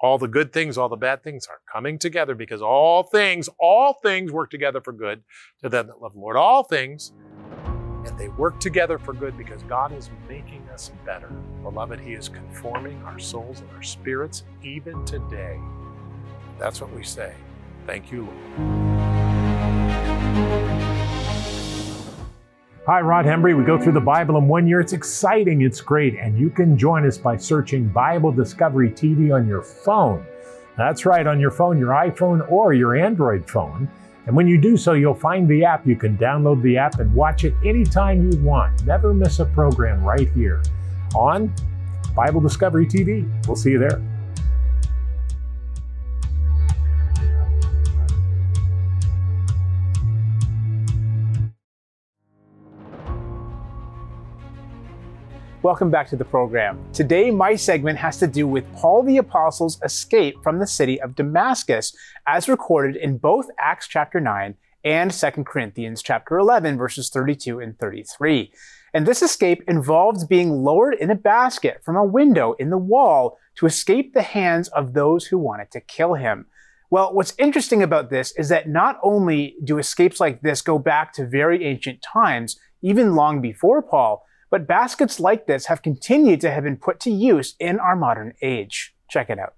all 0.00 0.18
the 0.18 0.28
good 0.28 0.52
things, 0.52 0.78
all 0.78 0.88
the 0.88 0.96
bad 0.96 1.22
things 1.22 1.46
are 1.46 1.60
coming 1.70 1.98
together 1.98 2.34
because 2.34 2.62
all 2.62 3.02
things, 3.02 3.48
all 3.58 3.94
things 4.02 4.32
work 4.32 4.50
together 4.50 4.80
for 4.80 4.92
good 4.92 5.22
to 5.62 5.68
them 5.68 5.88
that 5.88 6.00
love 6.00 6.14
the 6.14 6.20
Lord. 6.20 6.36
All 6.36 6.64
things, 6.64 7.12
and 8.06 8.18
they 8.18 8.28
work 8.28 8.58
together 8.60 8.98
for 8.98 9.12
good 9.12 9.36
because 9.36 9.62
God 9.64 9.96
is 9.96 10.10
making 10.28 10.66
us 10.72 10.90
better. 11.04 11.28
Beloved, 11.62 12.00
He 12.00 12.14
is 12.14 12.28
conforming 12.28 13.02
our 13.02 13.18
souls 13.18 13.60
and 13.60 13.70
our 13.72 13.82
spirits 13.82 14.44
even 14.62 15.04
today. 15.04 15.58
That's 16.58 16.80
what 16.80 16.92
we 16.94 17.04
say. 17.04 17.34
Thank 17.86 18.10
you, 18.10 18.28
Lord. 18.58 20.79
Hi, 22.90 23.00
Rod 23.02 23.24
Hembree. 23.24 23.56
We 23.56 23.62
go 23.62 23.78
through 23.78 23.92
the 23.92 24.00
Bible 24.00 24.36
in 24.36 24.48
one 24.48 24.66
year. 24.66 24.80
It's 24.80 24.94
exciting, 24.94 25.62
it's 25.62 25.80
great, 25.80 26.16
and 26.16 26.36
you 26.36 26.50
can 26.50 26.76
join 26.76 27.06
us 27.06 27.16
by 27.16 27.36
searching 27.36 27.86
Bible 27.86 28.32
Discovery 28.32 28.90
TV 28.90 29.32
on 29.32 29.46
your 29.46 29.62
phone. 29.62 30.26
That's 30.76 31.06
right, 31.06 31.24
on 31.24 31.38
your 31.38 31.52
phone, 31.52 31.78
your 31.78 31.90
iPhone 31.90 32.50
or 32.50 32.72
your 32.72 32.96
Android 32.96 33.48
phone. 33.48 33.88
And 34.26 34.34
when 34.34 34.48
you 34.48 34.60
do 34.60 34.76
so, 34.76 34.94
you'll 34.94 35.14
find 35.14 35.48
the 35.48 35.64
app. 35.64 35.86
You 35.86 35.94
can 35.94 36.18
download 36.18 36.62
the 36.62 36.78
app 36.78 36.98
and 36.98 37.14
watch 37.14 37.44
it 37.44 37.54
anytime 37.64 38.28
you 38.28 38.36
want. 38.40 38.84
Never 38.84 39.14
miss 39.14 39.38
a 39.38 39.44
program 39.44 40.02
right 40.02 40.28
here 40.28 40.60
on 41.14 41.54
Bible 42.16 42.40
Discovery 42.40 42.86
TV. 42.86 43.24
We'll 43.46 43.54
see 43.54 43.70
you 43.70 43.78
there. 43.78 44.02
Welcome 55.62 55.90
back 55.90 56.08
to 56.08 56.16
the 56.16 56.24
program. 56.24 56.82
Today, 56.94 57.30
my 57.30 57.54
segment 57.54 57.98
has 57.98 58.16
to 58.20 58.26
do 58.26 58.48
with 58.48 58.64
Paul 58.72 59.02
the 59.02 59.18
Apostle's 59.18 59.78
escape 59.82 60.42
from 60.42 60.58
the 60.58 60.66
city 60.66 60.98
of 61.02 61.14
Damascus, 61.14 61.94
as 62.26 62.48
recorded 62.48 62.96
in 62.96 63.18
both 63.18 63.50
Acts 63.58 63.86
chapter 63.86 64.20
9 64.20 64.54
and 64.84 65.10
2 65.10 65.30
Corinthians 65.44 66.00
chapter 66.02 66.38
11, 66.38 66.78
verses 66.78 67.10
32 67.10 67.60
and 67.60 67.78
33. 67.78 68.50
And 68.94 69.04
this 69.04 69.20
escape 69.20 69.62
involved 69.68 70.30
being 70.30 70.50
lowered 70.50 70.94
in 70.94 71.10
a 71.10 71.14
basket 71.14 71.82
from 71.84 71.96
a 71.96 72.06
window 72.06 72.54
in 72.54 72.70
the 72.70 72.78
wall 72.78 73.36
to 73.56 73.66
escape 73.66 74.14
the 74.14 74.22
hands 74.22 74.68
of 74.68 74.94
those 74.94 75.26
who 75.26 75.36
wanted 75.36 75.70
to 75.72 75.80
kill 75.82 76.14
him. 76.14 76.46
Well, 76.88 77.12
what's 77.12 77.34
interesting 77.38 77.82
about 77.82 78.08
this 78.08 78.32
is 78.38 78.48
that 78.48 78.66
not 78.66 78.98
only 79.02 79.56
do 79.62 79.76
escapes 79.76 80.20
like 80.20 80.40
this 80.40 80.62
go 80.62 80.78
back 80.78 81.12
to 81.14 81.26
very 81.26 81.66
ancient 81.66 82.00
times, 82.00 82.58
even 82.80 83.14
long 83.14 83.42
before 83.42 83.82
Paul, 83.82 84.24
but 84.50 84.66
baskets 84.66 85.20
like 85.20 85.46
this 85.46 85.66
have 85.66 85.82
continued 85.82 86.40
to 86.40 86.50
have 86.50 86.64
been 86.64 86.76
put 86.76 87.00
to 87.00 87.10
use 87.10 87.54
in 87.58 87.78
our 87.78 87.96
modern 87.96 88.34
age. 88.42 88.94
Check 89.08 89.30
it 89.30 89.38
out. 89.38 89.54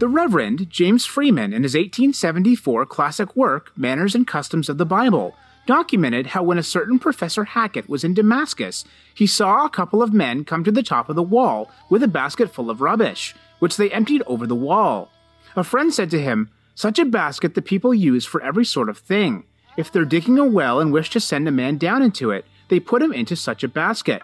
The 0.00 0.08
Reverend 0.08 0.68
James 0.70 1.06
Freeman, 1.06 1.52
in 1.52 1.62
his 1.62 1.74
1874 1.74 2.86
classic 2.86 3.36
work, 3.36 3.70
Manners 3.76 4.14
and 4.14 4.26
Customs 4.26 4.68
of 4.68 4.76
the 4.76 4.84
Bible, 4.84 5.34
documented 5.66 6.28
how 6.28 6.42
when 6.42 6.58
a 6.58 6.62
certain 6.62 6.98
Professor 6.98 7.44
Hackett 7.44 7.88
was 7.88 8.04
in 8.04 8.12
Damascus, 8.12 8.84
he 9.14 9.26
saw 9.26 9.64
a 9.64 9.70
couple 9.70 10.02
of 10.02 10.12
men 10.12 10.44
come 10.44 10.64
to 10.64 10.72
the 10.72 10.82
top 10.82 11.08
of 11.08 11.16
the 11.16 11.22
wall 11.22 11.70
with 11.88 12.02
a 12.02 12.08
basket 12.08 12.52
full 12.52 12.70
of 12.70 12.80
rubbish, 12.80 13.34
which 13.60 13.76
they 13.76 13.90
emptied 13.90 14.22
over 14.26 14.46
the 14.46 14.54
wall. 14.54 15.10
A 15.56 15.64
friend 15.64 15.94
said 15.94 16.10
to 16.10 16.20
him, 16.20 16.50
Such 16.74 16.98
a 16.98 17.04
basket 17.04 17.54
the 17.54 17.62
people 17.62 17.94
use 17.94 18.26
for 18.26 18.42
every 18.42 18.64
sort 18.64 18.88
of 18.88 18.98
thing. 18.98 19.44
If 19.76 19.90
they're 19.90 20.04
digging 20.04 20.38
a 20.38 20.44
well 20.44 20.80
and 20.80 20.92
wish 20.92 21.10
to 21.10 21.20
send 21.20 21.48
a 21.48 21.52
man 21.52 21.78
down 21.78 22.02
into 22.02 22.30
it, 22.30 22.44
they 22.68 22.80
put 22.80 23.02
him 23.02 23.12
into 23.12 23.36
such 23.36 23.64
a 23.64 23.68
basket. 23.68 24.22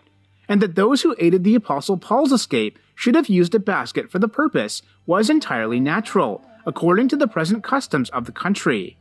And 0.48 0.60
that 0.62 0.74
those 0.74 1.02
who 1.02 1.14
aided 1.18 1.44
the 1.44 1.54
Apostle 1.54 1.96
Paul's 1.96 2.32
escape 2.32 2.78
should 2.94 3.14
have 3.14 3.28
used 3.28 3.54
a 3.54 3.60
basket 3.60 4.10
for 4.10 4.18
the 4.18 4.28
purpose 4.28 4.82
was 5.06 5.30
entirely 5.30 5.80
natural, 5.80 6.44
according 6.66 7.08
to 7.08 7.16
the 7.16 7.28
present 7.28 7.64
customs 7.64 8.10
of 8.10 8.26
the 8.26 8.32
country. 8.32 8.96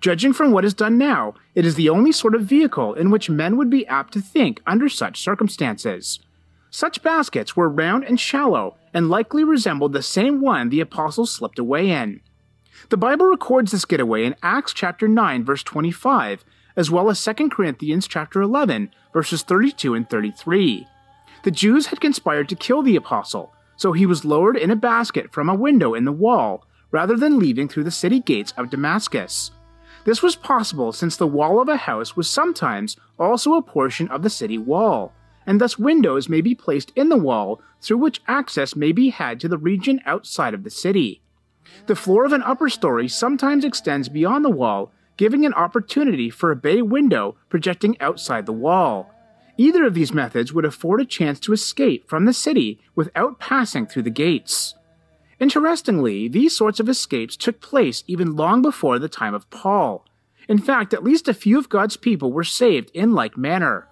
Judging 0.00 0.32
from 0.32 0.52
what 0.52 0.64
is 0.64 0.74
done 0.74 0.98
now, 0.98 1.34
it 1.54 1.64
is 1.64 1.76
the 1.76 1.88
only 1.88 2.12
sort 2.12 2.34
of 2.34 2.42
vehicle 2.42 2.94
in 2.94 3.10
which 3.10 3.30
men 3.30 3.56
would 3.56 3.70
be 3.70 3.86
apt 3.86 4.12
to 4.12 4.20
think 4.20 4.60
under 4.66 4.88
such 4.88 5.20
circumstances. 5.20 6.20
Such 6.70 7.02
baskets 7.02 7.56
were 7.56 7.68
round 7.68 8.04
and 8.04 8.18
shallow, 8.18 8.76
and 8.92 9.08
likely 9.08 9.44
resembled 9.44 9.92
the 9.92 10.02
same 10.02 10.40
one 10.40 10.68
the 10.68 10.80
apostles 10.80 11.30
slipped 11.30 11.58
away 11.58 11.90
in. 11.90 12.20
The 12.90 12.98
Bible 12.98 13.26
records 13.26 13.72
this 13.72 13.86
getaway 13.86 14.26
in 14.26 14.36
Acts 14.42 14.74
chapter 14.74 15.08
9 15.08 15.42
verse 15.44 15.62
25, 15.62 16.44
as 16.76 16.90
well 16.90 17.08
as 17.08 17.24
2 17.24 17.48
Corinthians 17.48 18.06
chapter 18.06 18.42
11 18.42 18.90
verses 19.12 19.42
32 19.42 19.94
and 19.94 20.08
33. 20.08 20.86
The 21.44 21.50
Jews 21.50 21.86
had 21.86 22.00
conspired 22.00 22.48
to 22.50 22.56
kill 22.56 22.82
the 22.82 22.96
apostle, 22.96 23.54
so 23.76 23.92
he 23.92 24.04
was 24.04 24.26
lowered 24.26 24.56
in 24.56 24.70
a 24.70 24.76
basket 24.76 25.32
from 25.32 25.48
a 25.48 25.54
window 25.54 25.94
in 25.94 26.04
the 26.04 26.12
wall, 26.12 26.66
rather 26.90 27.16
than 27.16 27.38
leaving 27.38 27.68
through 27.68 27.84
the 27.84 27.90
city 27.90 28.20
gates 28.20 28.52
of 28.58 28.70
Damascus. 28.70 29.50
This 30.04 30.22
was 30.22 30.36
possible 30.36 30.92
since 30.92 31.16
the 31.16 31.26
wall 31.26 31.60
of 31.60 31.68
a 31.70 31.78
house 31.78 32.16
was 32.16 32.28
sometimes 32.28 32.98
also 33.18 33.54
a 33.54 33.62
portion 33.62 34.08
of 34.08 34.22
the 34.22 34.30
city 34.30 34.58
wall, 34.58 35.14
and 35.46 35.58
thus 35.58 35.78
windows 35.78 36.28
may 36.28 36.42
be 36.42 36.54
placed 36.54 36.92
in 36.94 37.08
the 37.08 37.16
wall 37.16 37.62
through 37.80 37.98
which 37.98 38.20
access 38.28 38.76
may 38.76 38.92
be 38.92 39.08
had 39.08 39.40
to 39.40 39.48
the 39.48 39.58
region 39.58 40.00
outside 40.04 40.52
of 40.52 40.64
the 40.64 40.70
city. 40.70 41.22
The 41.86 41.96
floor 41.96 42.24
of 42.24 42.32
an 42.32 42.42
upper 42.42 42.68
story 42.68 43.08
sometimes 43.08 43.64
extends 43.64 44.08
beyond 44.08 44.44
the 44.44 44.50
wall, 44.50 44.92
giving 45.16 45.44
an 45.44 45.54
opportunity 45.54 46.30
for 46.30 46.50
a 46.50 46.56
bay 46.56 46.82
window 46.82 47.36
projecting 47.48 48.00
outside 48.00 48.46
the 48.46 48.52
wall. 48.52 49.10
Either 49.56 49.84
of 49.84 49.94
these 49.94 50.12
methods 50.12 50.52
would 50.52 50.64
afford 50.64 51.00
a 51.00 51.04
chance 51.04 51.38
to 51.40 51.52
escape 51.52 52.08
from 52.08 52.24
the 52.24 52.32
city 52.32 52.80
without 52.94 53.38
passing 53.38 53.86
through 53.86 54.02
the 54.02 54.10
gates. 54.10 54.74
Interestingly, 55.38 56.28
these 56.28 56.56
sorts 56.56 56.80
of 56.80 56.88
escapes 56.88 57.36
took 57.36 57.60
place 57.60 58.02
even 58.06 58.36
long 58.36 58.62
before 58.62 58.98
the 58.98 59.08
time 59.08 59.34
of 59.34 59.48
Paul. 59.50 60.04
In 60.48 60.58
fact, 60.58 60.92
at 60.92 61.04
least 61.04 61.28
a 61.28 61.34
few 61.34 61.58
of 61.58 61.68
God's 61.68 61.96
people 61.96 62.32
were 62.32 62.44
saved 62.44 62.90
in 62.94 63.12
like 63.12 63.36
manner. 63.36 63.88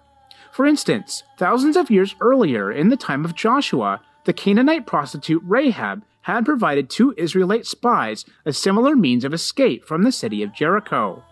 For 0.51 0.65
instance, 0.65 1.23
thousands 1.37 1.75
of 1.75 1.89
years 1.89 2.15
earlier, 2.21 2.71
in 2.71 2.89
the 2.89 2.97
time 2.97 3.25
of 3.25 3.35
Joshua, 3.35 4.01
the 4.25 4.33
Canaanite 4.33 4.85
prostitute 4.85 5.41
Rahab 5.45 6.03
had 6.23 6.45
provided 6.45 6.89
two 6.89 7.13
Israelite 7.17 7.65
spies 7.65 8.25
a 8.45 8.53
similar 8.53 8.95
means 8.95 9.23
of 9.23 9.33
escape 9.33 9.85
from 9.85 10.03
the 10.03 10.11
city 10.11 10.43
of 10.43 10.53
Jericho. 10.53 11.23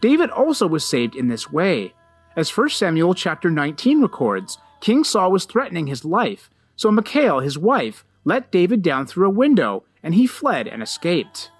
David 0.00 0.30
also 0.30 0.66
was 0.66 0.84
saved 0.84 1.16
in 1.16 1.28
this 1.28 1.50
way. 1.50 1.92
As 2.36 2.54
1 2.54 2.70
Samuel 2.70 3.14
chapter 3.14 3.50
19 3.50 4.02
records, 4.02 4.58
King 4.80 5.04
Saul 5.04 5.32
was 5.32 5.46
threatening 5.46 5.86
his 5.86 6.04
life, 6.04 6.50
so 6.76 6.90
Michal, 6.90 7.40
his 7.40 7.58
wife, 7.58 8.04
let 8.24 8.50
David 8.50 8.82
down 8.82 9.06
through 9.06 9.26
a 9.26 9.30
window, 9.30 9.84
and 10.02 10.14
he 10.14 10.26
fled 10.26 10.68
and 10.68 10.82
escaped. 10.82 11.50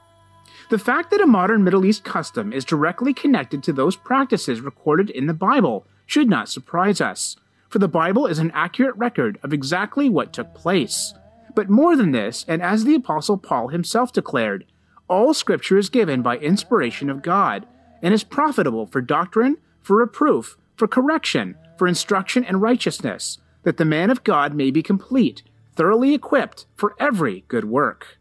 The 0.69 0.79
fact 0.79 1.11
that 1.11 1.21
a 1.21 1.27
modern 1.27 1.65
Middle 1.65 1.85
East 1.85 2.05
custom 2.05 2.53
is 2.53 2.65
directly 2.65 3.15
connected 3.15 3.63
to 3.63 3.73
those 3.73 3.97
practices 3.97 4.61
recorded 4.61 5.11
in 5.11 5.27
the 5.27 5.35
Bible 5.35 5.87
should 6.07 6.29
not 6.29 6.49
surprise 6.49 7.01
us, 7.01 7.37
for 7.69 7.79
the 7.79 7.89
Bible 7.89 8.27
is 8.27 8.39
an 8.39 8.51
accurate 8.53 8.97
record 8.97 9.39
of 9.43 9.53
exactly 9.53 10.09
what 10.09 10.33
took 10.33 10.55
place. 10.55 11.15
But 11.57 11.71
more 11.71 11.97
than 11.97 12.13
this, 12.13 12.45
and 12.47 12.63
as 12.63 12.85
the 12.85 12.95
Apostle 12.95 13.39
Paul 13.39 13.69
himself 13.69 14.13
declared, 14.13 14.67
all 15.09 15.33
Scripture 15.33 15.79
is 15.79 15.89
given 15.89 16.21
by 16.21 16.37
inspiration 16.37 17.09
of 17.09 17.23
God, 17.23 17.67
and 18.03 18.13
is 18.13 18.25
profitable 18.25 18.85
for 18.85 19.01
doctrine, 19.01 19.57
for 19.81 19.97
reproof, 19.97 20.59
for 20.77 20.87
correction, 20.87 21.57
for 21.79 21.89
instruction 21.89 22.45
in 22.45 22.61
righteousness, 22.61 23.39
that 23.63 23.79
the 23.79 23.87
man 23.87 24.11
of 24.11 24.23
God 24.23 24.53
may 24.53 24.71
be 24.71 24.83
complete, 24.83 25.45
thoroughly 25.75 26.13
equipped 26.13 26.67
for 26.75 26.95
every 27.01 27.47
good 27.49 27.65
work. 27.65 28.19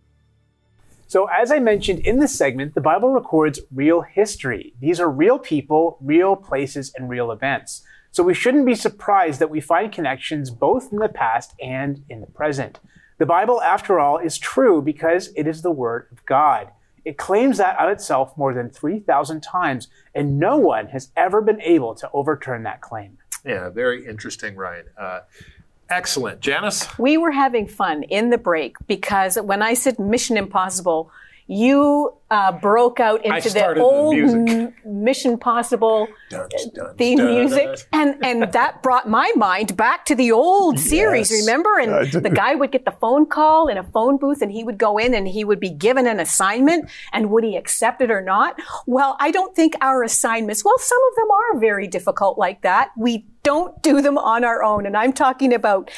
So, 1.08 1.28
as 1.28 1.52
I 1.52 1.60
mentioned 1.60 2.00
in 2.00 2.20
this 2.20 2.34
segment, 2.34 2.74
the 2.74 2.80
Bible 2.80 3.10
records 3.10 3.60
real 3.70 4.02
history. 4.02 4.74
These 4.80 5.02
are 5.02 5.12
real 5.12 5.40
people, 5.40 5.98
real 6.00 6.38
places, 6.38 6.94
and 6.96 7.10
real 7.10 7.32
events. 7.32 7.84
So, 8.12 8.24
we 8.24 8.34
shouldn't 8.34 8.66
be 8.66 8.76
surprised 8.76 9.42
that 9.42 9.50
we 9.50 9.60
find 9.60 9.92
connections 9.92 10.52
both 10.52 10.94
in 10.94 11.00
the 11.00 11.10
past 11.10 11.54
and 11.62 12.06
in 12.10 12.22
the 12.22 12.28
present. 12.28 12.80
The 13.18 13.26
Bible, 13.26 13.62
after 13.62 14.00
all, 14.00 14.18
is 14.18 14.38
true 14.38 14.82
because 14.82 15.32
it 15.36 15.48
is 15.48 15.62
the 15.62 15.72
Word 15.72 16.08
of 16.12 16.26
God. 16.26 16.70
It 17.06 17.18
claims 17.18 17.58
that 17.58 17.80
of 17.80 17.90
itself 17.90 18.36
more 18.38 18.54
than 18.54 18.70
3,000 18.70 19.42
times, 19.42 19.88
and 20.14 20.38
no 20.40 20.58
one 20.58 20.88
has 20.88 21.12
ever 21.16 21.42
been 21.42 21.62
able 21.62 21.96
to 21.96 22.10
overturn 22.14 22.64
that 22.64 22.82
claim. 22.82 23.18
Yeah, 23.46 23.70
very 23.70 24.06
interesting, 24.06 24.56
Ryan. 24.56 24.86
Uh, 24.98 25.20
excellent. 25.90 26.42
Janice? 26.42 26.88
We 26.98 27.18
were 27.18 27.32
having 27.32 27.68
fun 27.68 28.04
in 28.04 28.32
the 28.32 28.38
break 28.38 28.76
because 28.88 29.38
when 29.38 29.62
I 29.62 29.76
said 29.76 30.00
Mission 30.00 30.36
Impossible, 30.36 31.12
you 31.48 32.12
uh, 32.32 32.52
broke 32.54 33.00
out 33.00 33.24
into 33.24 33.42
the 33.42 33.50
started 33.50 33.80
the 33.80 33.86
old 33.86 34.16
music. 34.16 34.50
M- 34.50 35.04
Mission 35.04 35.38
Possible 35.38 36.08
Dun, 36.30 36.50
dun, 36.74 36.96
theme 36.96 37.20
dun, 37.20 37.36
music, 37.36 37.80
and 37.94 38.18
and 38.26 38.52
that 38.52 38.82
brought 38.82 39.08
my 39.08 39.32
mind 39.36 39.78
back 39.78 40.06
to 40.06 40.16
the 40.16 40.32
old 40.32 40.80
series. 40.80 41.30
Yes, 41.30 41.42
Remember, 41.46 41.78
and 41.78 42.12
the 42.12 42.30
guy 42.32 42.56
would 42.56 42.72
get 42.72 42.86
the 42.86 42.92
phone 42.92 43.28
call 43.28 43.68
in 43.68 43.78
a 43.78 43.84
phone 43.84 44.18
booth, 44.18 44.42
and 44.42 44.52
he 44.52 44.64
would 44.64 44.80
go 44.80 44.98
in 44.98 45.14
and 45.14 45.28
he 45.28 45.44
would 45.46 45.60
be 45.60 45.70
given 45.70 46.08
an 46.08 46.20
assignment, 46.20 46.90
and 47.14 47.30
would 47.30 47.44
he 47.44 47.56
accept 47.56 48.02
it 48.02 48.10
or 48.10 48.22
not? 48.22 48.60
Well, 48.88 49.16
I 49.20 49.30
don't 49.30 49.56
think 49.56 49.76
our 49.82 50.02
assignments. 50.04 50.66
Well, 50.66 50.80
some 50.80 51.00
of 51.12 51.16
them 51.16 51.30
are 51.30 51.60
very 51.60 51.88
difficult 51.88 52.40
like 52.40 52.62
that. 52.64 52.90
We 52.98 53.28
don't 53.44 53.80
do 53.84 54.02
them 54.02 54.18
on 54.18 54.44
our 54.44 54.64
own, 54.64 54.88
and 54.88 54.98
I'm 54.98 55.14
talking 55.14 55.54
about 55.54 55.92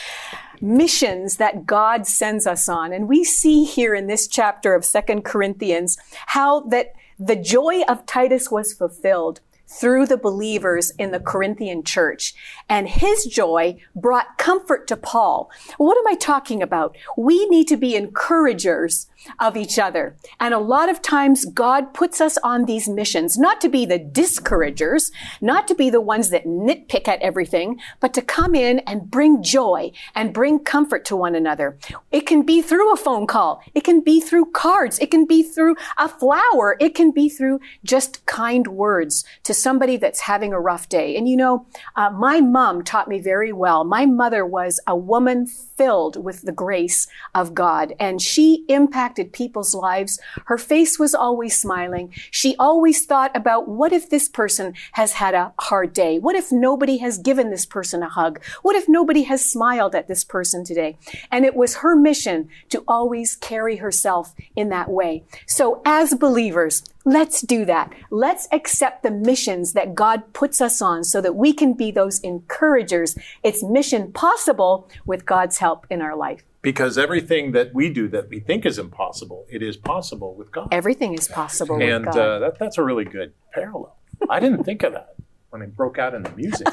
missions 0.61 1.37
that 1.37 1.65
God 1.65 2.07
sends 2.07 2.47
us 2.47 2.67
on. 2.67 2.93
And 2.93 3.07
we 3.07 3.23
see 3.23 3.63
here 3.63 3.93
in 3.93 4.07
this 4.07 4.27
chapter 4.27 4.73
of 4.73 4.85
Second 4.85 5.23
Corinthians 5.23 5.97
how 6.27 6.61
that 6.61 6.93
the 7.19 7.35
joy 7.35 7.81
of 7.87 8.05
Titus 8.05 8.51
was 8.51 8.73
fulfilled 8.73 9.41
through 9.67 10.05
the 10.05 10.17
believers 10.17 10.91
in 10.91 11.11
the 11.11 11.19
Corinthian 11.19 11.83
church. 11.83 12.33
And 12.69 12.87
his 12.87 13.25
joy 13.25 13.77
brought 13.95 14.37
comfort 14.37 14.87
to 14.87 14.97
Paul. 14.97 15.51
What 15.77 15.97
am 15.97 16.07
I 16.07 16.15
talking 16.15 16.61
about? 16.63 16.95
We 17.17 17.45
need 17.47 17.67
to 17.67 17.77
be 17.77 17.95
encouragers 17.95 19.07
of 19.39 19.57
each 19.57 19.77
other. 19.77 20.15
And 20.39 20.53
a 20.53 20.59
lot 20.59 20.89
of 20.89 21.01
times 21.01 21.45
God 21.45 21.93
puts 21.93 22.21
us 22.21 22.37
on 22.43 22.65
these 22.65 22.87
missions, 22.87 23.37
not 23.37 23.59
to 23.61 23.69
be 23.69 23.85
the 23.85 23.99
discouragers, 23.99 25.11
not 25.41 25.67
to 25.67 25.75
be 25.75 25.89
the 25.89 26.01
ones 26.01 26.29
that 26.29 26.45
nitpick 26.45 27.07
at 27.07 27.21
everything, 27.21 27.79
but 27.99 28.13
to 28.13 28.21
come 28.21 28.55
in 28.55 28.79
and 28.79 29.11
bring 29.11 29.43
joy 29.43 29.91
and 30.15 30.33
bring 30.33 30.59
comfort 30.59 31.03
to 31.05 31.15
one 31.15 31.35
another. 31.35 31.77
It 32.11 32.25
can 32.25 32.43
be 32.43 32.61
through 32.61 32.93
a 32.93 32.97
phone 32.97 33.27
call. 33.27 33.61
It 33.73 33.83
can 33.83 34.01
be 34.01 34.21
through 34.21 34.51
cards. 34.51 34.99
It 34.99 35.11
can 35.11 35.25
be 35.25 35.43
through 35.43 35.75
a 35.97 36.07
flower. 36.07 36.77
It 36.79 36.95
can 36.95 37.11
be 37.11 37.27
through 37.27 37.59
just 37.83 38.25
kind 38.25 38.67
words 38.67 39.25
to 39.43 39.53
somebody 39.57 39.97
that's 39.97 40.21
having 40.21 40.53
a 40.53 40.59
rough 40.59 40.89
day. 40.89 41.15
And 41.15 41.27
you 41.27 41.37
know, 41.37 41.65
uh, 41.95 42.09
my 42.11 42.41
mom 42.41 42.83
taught 42.83 43.07
me 43.07 43.19
very 43.19 43.51
well. 43.51 43.83
My 43.83 44.05
mother 44.05 44.45
was 44.45 44.79
a 44.87 44.95
woman 44.95 45.47
filled 45.77 46.23
with 46.23 46.41
the 46.41 46.51
grace 46.51 47.07
of 47.35 47.53
God 47.53 47.93
and 47.99 48.21
she 48.21 48.65
impacted 48.67 49.31
people's 49.31 49.73
lives. 49.73 50.19
Her 50.45 50.57
face 50.57 50.97
was 50.97 51.13
always 51.13 51.59
smiling. 51.59 52.13
She 52.31 52.55
always 52.57 53.05
thought 53.05 53.31
about 53.35 53.67
what 53.67 53.93
if 53.93 54.09
this 54.09 54.27
person 54.27 54.73
has 54.93 55.13
had 55.13 55.35
a 55.35 55.53
hard 55.59 55.93
day? 55.93 56.19
What 56.19 56.35
if 56.35 56.51
nobody 56.51 56.97
has 56.97 57.17
given 57.17 57.51
this 57.51 57.65
person 57.65 58.01
a 58.01 58.09
hug? 58.09 58.43
What 58.63 58.75
if 58.75 58.89
nobody 58.89 59.23
has 59.23 59.49
smiled 59.49 59.95
at 59.95 60.07
this 60.07 60.23
person 60.23 60.63
today? 60.63 60.97
And 61.31 61.45
it 61.45 61.55
was 61.55 61.77
her 61.77 61.95
mission 61.95 62.49
to 62.69 62.83
always 62.87 63.35
carry 63.35 63.77
herself 63.77 64.33
in 64.55 64.69
that 64.69 64.89
way. 64.89 65.23
So 65.45 65.81
as 65.85 66.13
believers, 66.15 66.83
Let's 67.07 67.39
do 67.39 67.63
that. 67.63 67.93
Let's 68.11 68.49
accept 68.51 69.01
the 69.01 69.11
missions 69.11 69.71
that 69.71 69.95
God 69.95 70.33
puts 70.33 70.59
us 70.59 70.81
on 70.81 71.05
so 71.05 71.21
that 71.21 71.37
we 71.37 71.53
can 71.53 71.71
be 71.71 71.89
those 71.89 72.19
encouragers. 72.19 73.17
It's 73.43 73.63
mission 73.63 74.11
possible 74.11 74.89
with 75.05 75.25
God's 75.25 75.59
help 75.59 75.66
in 75.89 76.01
our 76.01 76.15
life. 76.15 76.43
Because 76.61 76.97
everything 76.97 77.51
that 77.53 77.73
we 77.73 77.89
do 77.89 78.07
that 78.09 78.29
we 78.29 78.39
think 78.39 78.65
is 78.65 78.77
impossible, 78.77 79.45
it 79.49 79.61
is 79.61 79.77
possible 79.77 80.35
with 80.35 80.51
God. 80.51 80.67
Everything 80.71 81.13
is 81.13 81.27
possible 81.27 81.81
and 81.81 82.05
with 82.05 82.15
God. 82.15 82.19
uh, 82.19 82.39
that, 82.39 82.59
that's 82.59 82.77
a 82.77 82.83
really 82.83 83.05
good 83.05 83.33
parallel. 83.53 83.95
I 84.29 84.39
didn't 84.39 84.63
think 84.63 84.83
of 84.83 84.93
that 84.93 85.15
when 85.49 85.61
it 85.61 85.75
broke 85.75 85.97
out 85.97 86.13
in 86.13 86.23
the 86.23 86.31
music. 86.31 86.67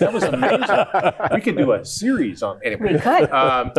That 0.00 0.12
was 0.12 0.22
amazing. 0.22 1.34
we 1.34 1.40
could 1.40 1.56
do 1.56 1.72
a 1.72 1.84
series 1.84 2.42
on 2.42 2.60
anyway. 2.64 2.94
we 2.94 2.98
could. 2.98 3.30
Um, 3.30 3.72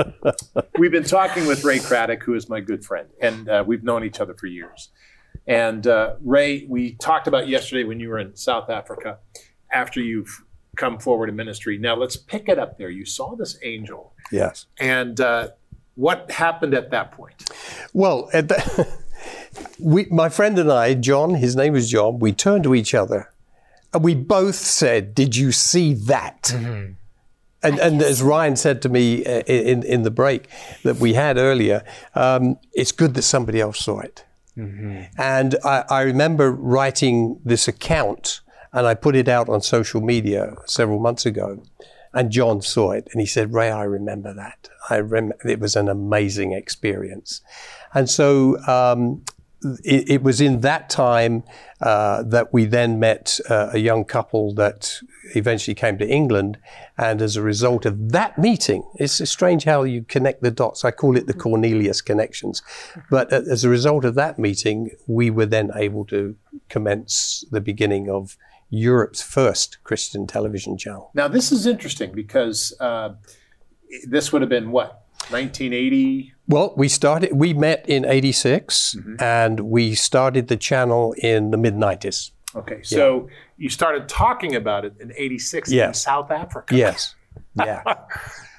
we've 0.79 0.91
been 0.91 1.03
talking 1.03 1.45
with 1.45 1.63
Ray 1.63 1.79
Craddock, 1.79 2.23
who 2.23 2.33
is 2.33 2.49
my 2.49 2.59
good 2.59 2.83
friend, 2.83 3.09
and 3.21 3.47
uh, 3.47 3.63
we've 3.65 3.83
known 3.83 4.03
each 4.03 4.19
other 4.19 4.33
for 4.33 4.47
years. 4.47 4.89
And 5.47 5.85
uh, 5.85 6.15
Ray, 6.23 6.65
we 6.67 6.93
talked 6.95 7.27
about 7.27 7.47
yesterday 7.47 7.83
when 7.83 7.99
you 7.99 8.09
were 8.09 8.19
in 8.19 8.35
South 8.35 8.69
Africa, 8.69 9.19
after 9.71 10.01
you've 10.01 10.43
come 10.75 10.99
forward 10.99 11.29
in 11.29 11.35
ministry. 11.35 11.77
Now 11.77 11.95
let's 11.95 12.15
pick 12.15 12.47
it 12.49 12.57
up 12.59 12.77
there. 12.77 12.89
You 12.89 13.05
saw 13.05 13.35
this 13.35 13.57
angel, 13.63 14.13
Yes. 14.31 14.65
and 14.79 15.19
uh, 15.19 15.49
what 15.95 16.31
happened 16.31 16.73
at 16.73 16.91
that 16.91 17.11
point? 17.11 17.49
Well, 17.93 18.29
at 18.33 18.47
the, 18.47 18.87
we, 19.79 20.05
my 20.05 20.29
friend 20.29 20.57
and 20.57 20.71
I, 20.71 20.93
John, 20.93 21.35
his 21.35 21.55
name 21.55 21.73
was 21.73 21.89
John, 21.89 22.19
we 22.19 22.31
turned 22.31 22.63
to 22.63 22.73
each 22.75 22.93
other 22.93 23.29
and 23.93 24.03
we 24.03 24.15
both 24.15 24.55
said, 24.55 25.13
Did 25.15 25.35
you 25.35 25.51
see 25.51 25.93
that? 25.93 26.53
And, 27.61 27.77
and 27.77 28.01
as 28.01 28.21
Ryan 28.21 28.55
said 28.55 28.81
to 28.83 28.89
me 28.89 29.25
uh, 29.25 29.41
in, 29.41 29.83
in 29.83 30.03
the 30.03 30.11
break 30.11 30.47
that 30.83 30.95
we 30.97 31.13
had 31.15 31.37
earlier, 31.37 31.83
um, 32.15 32.57
it's 32.71 32.93
good 32.93 33.15
that 33.15 33.23
somebody 33.23 33.59
else 33.59 33.79
saw 33.79 33.99
it. 33.99 34.23
And 35.17 35.55
I, 35.63 35.83
I 35.89 36.01
remember 36.01 36.51
writing 36.51 37.39
this 37.45 37.67
account 37.69 38.41
and 38.71 38.85
I 38.85 38.93
put 38.93 39.15
it 39.15 39.27
out 39.27 39.49
on 39.49 39.61
social 39.61 40.01
media 40.01 40.55
several 40.65 40.99
months 40.99 41.25
ago. 41.25 41.63
And 42.13 42.31
John 42.31 42.61
saw 42.61 42.91
it 42.91 43.07
and 43.11 43.21
he 43.21 43.27
said, 43.27 43.53
Ray, 43.53 43.69
I 43.69 43.83
remember 43.83 44.33
that. 44.33 44.69
I 44.89 44.99
rem- 44.99 45.33
it 45.45 45.59
was 45.59 45.75
an 45.75 45.87
amazing 45.87 46.53
experience. 46.53 47.41
And 47.93 48.09
so 48.09 48.57
um, 48.65 49.23
it, 49.83 50.09
it 50.09 50.23
was 50.23 50.41
in 50.41 50.61
that 50.61 50.89
time 50.89 51.43
uh, 51.81 52.23
that 52.23 52.51
we 52.51 52.65
then 52.65 52.99
met 52.99 53.39
uh, 53.49 53.69
a 53.73 53.77
young 53.77 54.05
couple 54.05 54.53
that 54.55 54.99
eventually 55.35 55.75
came 55.75 55.97
to 55.99 56.07
England. 56.07 56.57
And 56.97 57.21
as 57.21 57.35
a 57.35 57.41
result 57.41 57.85
of 57.85 58.11
that 58.11 58.39
meeting, 58.39 58.83
it's 58.95 59.29
strange 59.29 59.65
how 59.65 59.83
you 59.83 60.03
connect 60.03 60.41
the 60.41 60.51
dots. 60.51 60.83
I 60.83 60.91
call 60.91 61.15
it 61.15 61.27
the 61.27 61.33
Cornelius 61.33 62.01
connections. 62.01 62.63
But 63.11 63.31
uh, 63.31 63.41
as 63.49 63.63
a 63.63 63.69
result 63.69 64.03
of 64.03 64.15
that 64.15 64.39
meeting, 64.39 64.91
we 65.07 65.29
were 65.29 65.45
then 65.45 65.71
able 65.75 66.05
to 66.05 66.35
commence 66.69 67.45
the 67.51 67.61
beginning 67.61 68.09
of 68.09 68.35
Europe's 68.69 69.21
first 69.21 69.77
Christian 69.83 70.27
television 70.27 70.77
channel. 70.77 71.11
Now 71.13 71.27
this 71.27 71.51
is 71.51 71.65
interesting 71.65 72.11
because 72.13 72.73
uh, 72.79 73.13
this 74.07 74.31
would 74.31 74.41
have 74.41 74.49
been 74.49 74.71
what 74.71 75.05
1980. 75.29 76.33
Well, 76.47 76.73
we 76.75 76.87
started. 76.87 77.33
We 77.33 77.53
met 77.53 77.87
in 77.87 78.05
'86, 78.05 78.97
and 79.19 79.59
we 79.59 79.93
started 79.93 80.47
the 80.47 80.57
channel 80.57 81.13
in 81.17 81.51
the 81.51 81.57
mid 81.57 81.75
'90s. 81.75 82.31
Okay, 82.55 82.81
so 82.81 83.27
you 83.57 83.69
started 83.69 84.09
talking 84.09 84.55
about 84.55 84.85
it 84.85 84.95
in 84.99 85.13
'86 85.15 85.71
in 85.71 85.93
South 85.93 86.31
Africa. 86.31 86.75
Yes. 86.75 87.15
Yeah. 87.55 87.83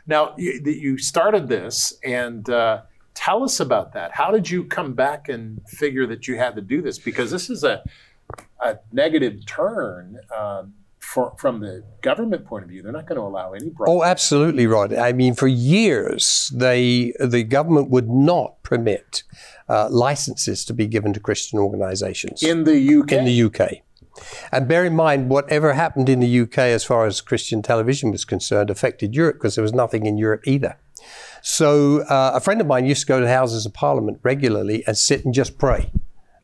Now 0.06 0.34
you, 0.36 0.60
that 0.62 0.76
you 0.76 0.98
started 0.98 1.48
this, 1.48 1.94
and 2.04 2.48
uh, 2.50 2.82
tell 3.14 3.42
us 3.42 3.60
about 3.60 3.92
that. 3.92 4.12
How 4.12 4.30
did 4.30 4.50
you 4.50 4.64
come 4.64 4.94
back 4.94 5.28
and 5.28 5.60
figure 5.68 6.06
that 6.06 6.28
you 6.28 6.36
had 6.36 6.54
to 6.56 6.60
do 6.60 6.82
this? 6.82 6.98
Because 6.98 7.30
this 7.30 7.48
is 7.48 7.64
a 7.64 7.82
a 8.60 8.78
negative 8.92 9.44
turn 9.46 10.18
um, 10.36 10.74
for, 10.98 11.34
from 11.38 11.60
the 11.60 11.82
government 12.02 12.44
point 12.44 12.64
of 12.64 12.70
view, 12.70 12.82
they're 12.82 12.92
not 12.92 13.06
going 13.06 13.16
to 13.16 13.26
allow 13.26 13.52
any 13.52 13.70
broadcast. 13.70 13.96
Oh, 13.96 14.04
absolutely, 14.04 14.66
Rod. 14.66 14.92
I 14.94 15.12
mean, 15.12 15.34
for 15.34 15.48
years, 15.48 16.52
they 16.54 17.12
the 17.18 17.42
government 17.42 17.90
would 17.90 18.08
not 18.08 18.62
permit 18.62 19.22
uh, 19.68 19.88
licenses 19.90 20.64
to 20.66 20.74
be 20.74 20.86
given 20.86 21.12
to 21.14 21.20
Christian 21.20 21.58
organizations 21.58 22.42
in 22.42 22.64
the 22.64 22.98
UK. 22.98 23.12
in 23.12 23.24
the 23.24 23.42
UK. 23.42 23.78
And 24.52 24.68
bear 24.68 24.84
in 24.84 24.94
mind, 24.94 25.30
whatever 25.30 25.72
happened 25.72 26.08
in 26.08 26.20
the 26.20 26.40
UK 26.40 26.58
as 26.58 26.84
far 26.84 27.06
as 27.06 27.20
Christian 27.20 27.62
television 27.62 28.10
was 28.10 28.24
concerned 28.24 28.68
affected 28.68 29.14
Europe 29.14 29.36
because 29.36 29.54
there 29.54 29.62
was 29.62 29.72
nothing 29.72 30.04
in 30.04 30.18
Europe 30.18 30.42
either. 30.46 30.76
So 31.42 32.00
uh, 32.02 32.32
a 32.34 32.40
friend 32.40 32.60
of 32.60 32.66
mine 32.66 32.84
used 32.84 33.02
to 33.02 33.06
go 33.06 33.20
to 33.20 33.24
the 33.24 33.32
Houses 33.32 33.64
of 33.64 33.72
Parliament 33.72 34.20
regularly 34.22 34.84
and 34.86 34.98
sit 34.98 35.24
and 35.24 35.32
just 35.32 35.56
pray 35.56 35.90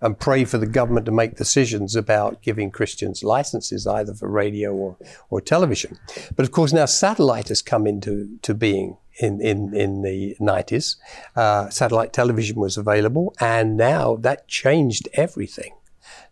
and 0.06 0.18
pray 0.18 0.44
for 0.44 0.56
the 0.56 0.66
government 0.66 1.04
to 1.06 1.12
make 1.12 1.36
decisions 1.36 1.96
about 1.96 2.40
giving 2.40 2.70
Christians 2.70 3.24
licenses 3.24 3.86
either 3.86 4.14
for 4.14 4.28
radio 4.28 4.72
or, 4.72 4.96
or 5.30 5.40
television. 5.40 5.98
But 6.36 6.44
of 6.44 6.52
course, 6.52 6.72
now 6.72 6.86
satellite 6.86 7.48
has 7.48 7.60
come 7.60 7.86
into 7.86 8.38
to 8.42 8.54
being 8.54 8.96
in, 9.18 9.40
in, 9.40 9.74
in 9.74 10.02
the 10.02 10.36
90s. 10.40 10.96
Uh, 11.34 11.68
satellite 11.70 12.12
television 12.12 12.56
was 12.56 12.76
available, 12.76 13.34
and 13.40 13.76
now 13.76 14.16
that 14.16 14.46
changed 14.48 15.08
everything. 15.14 15.74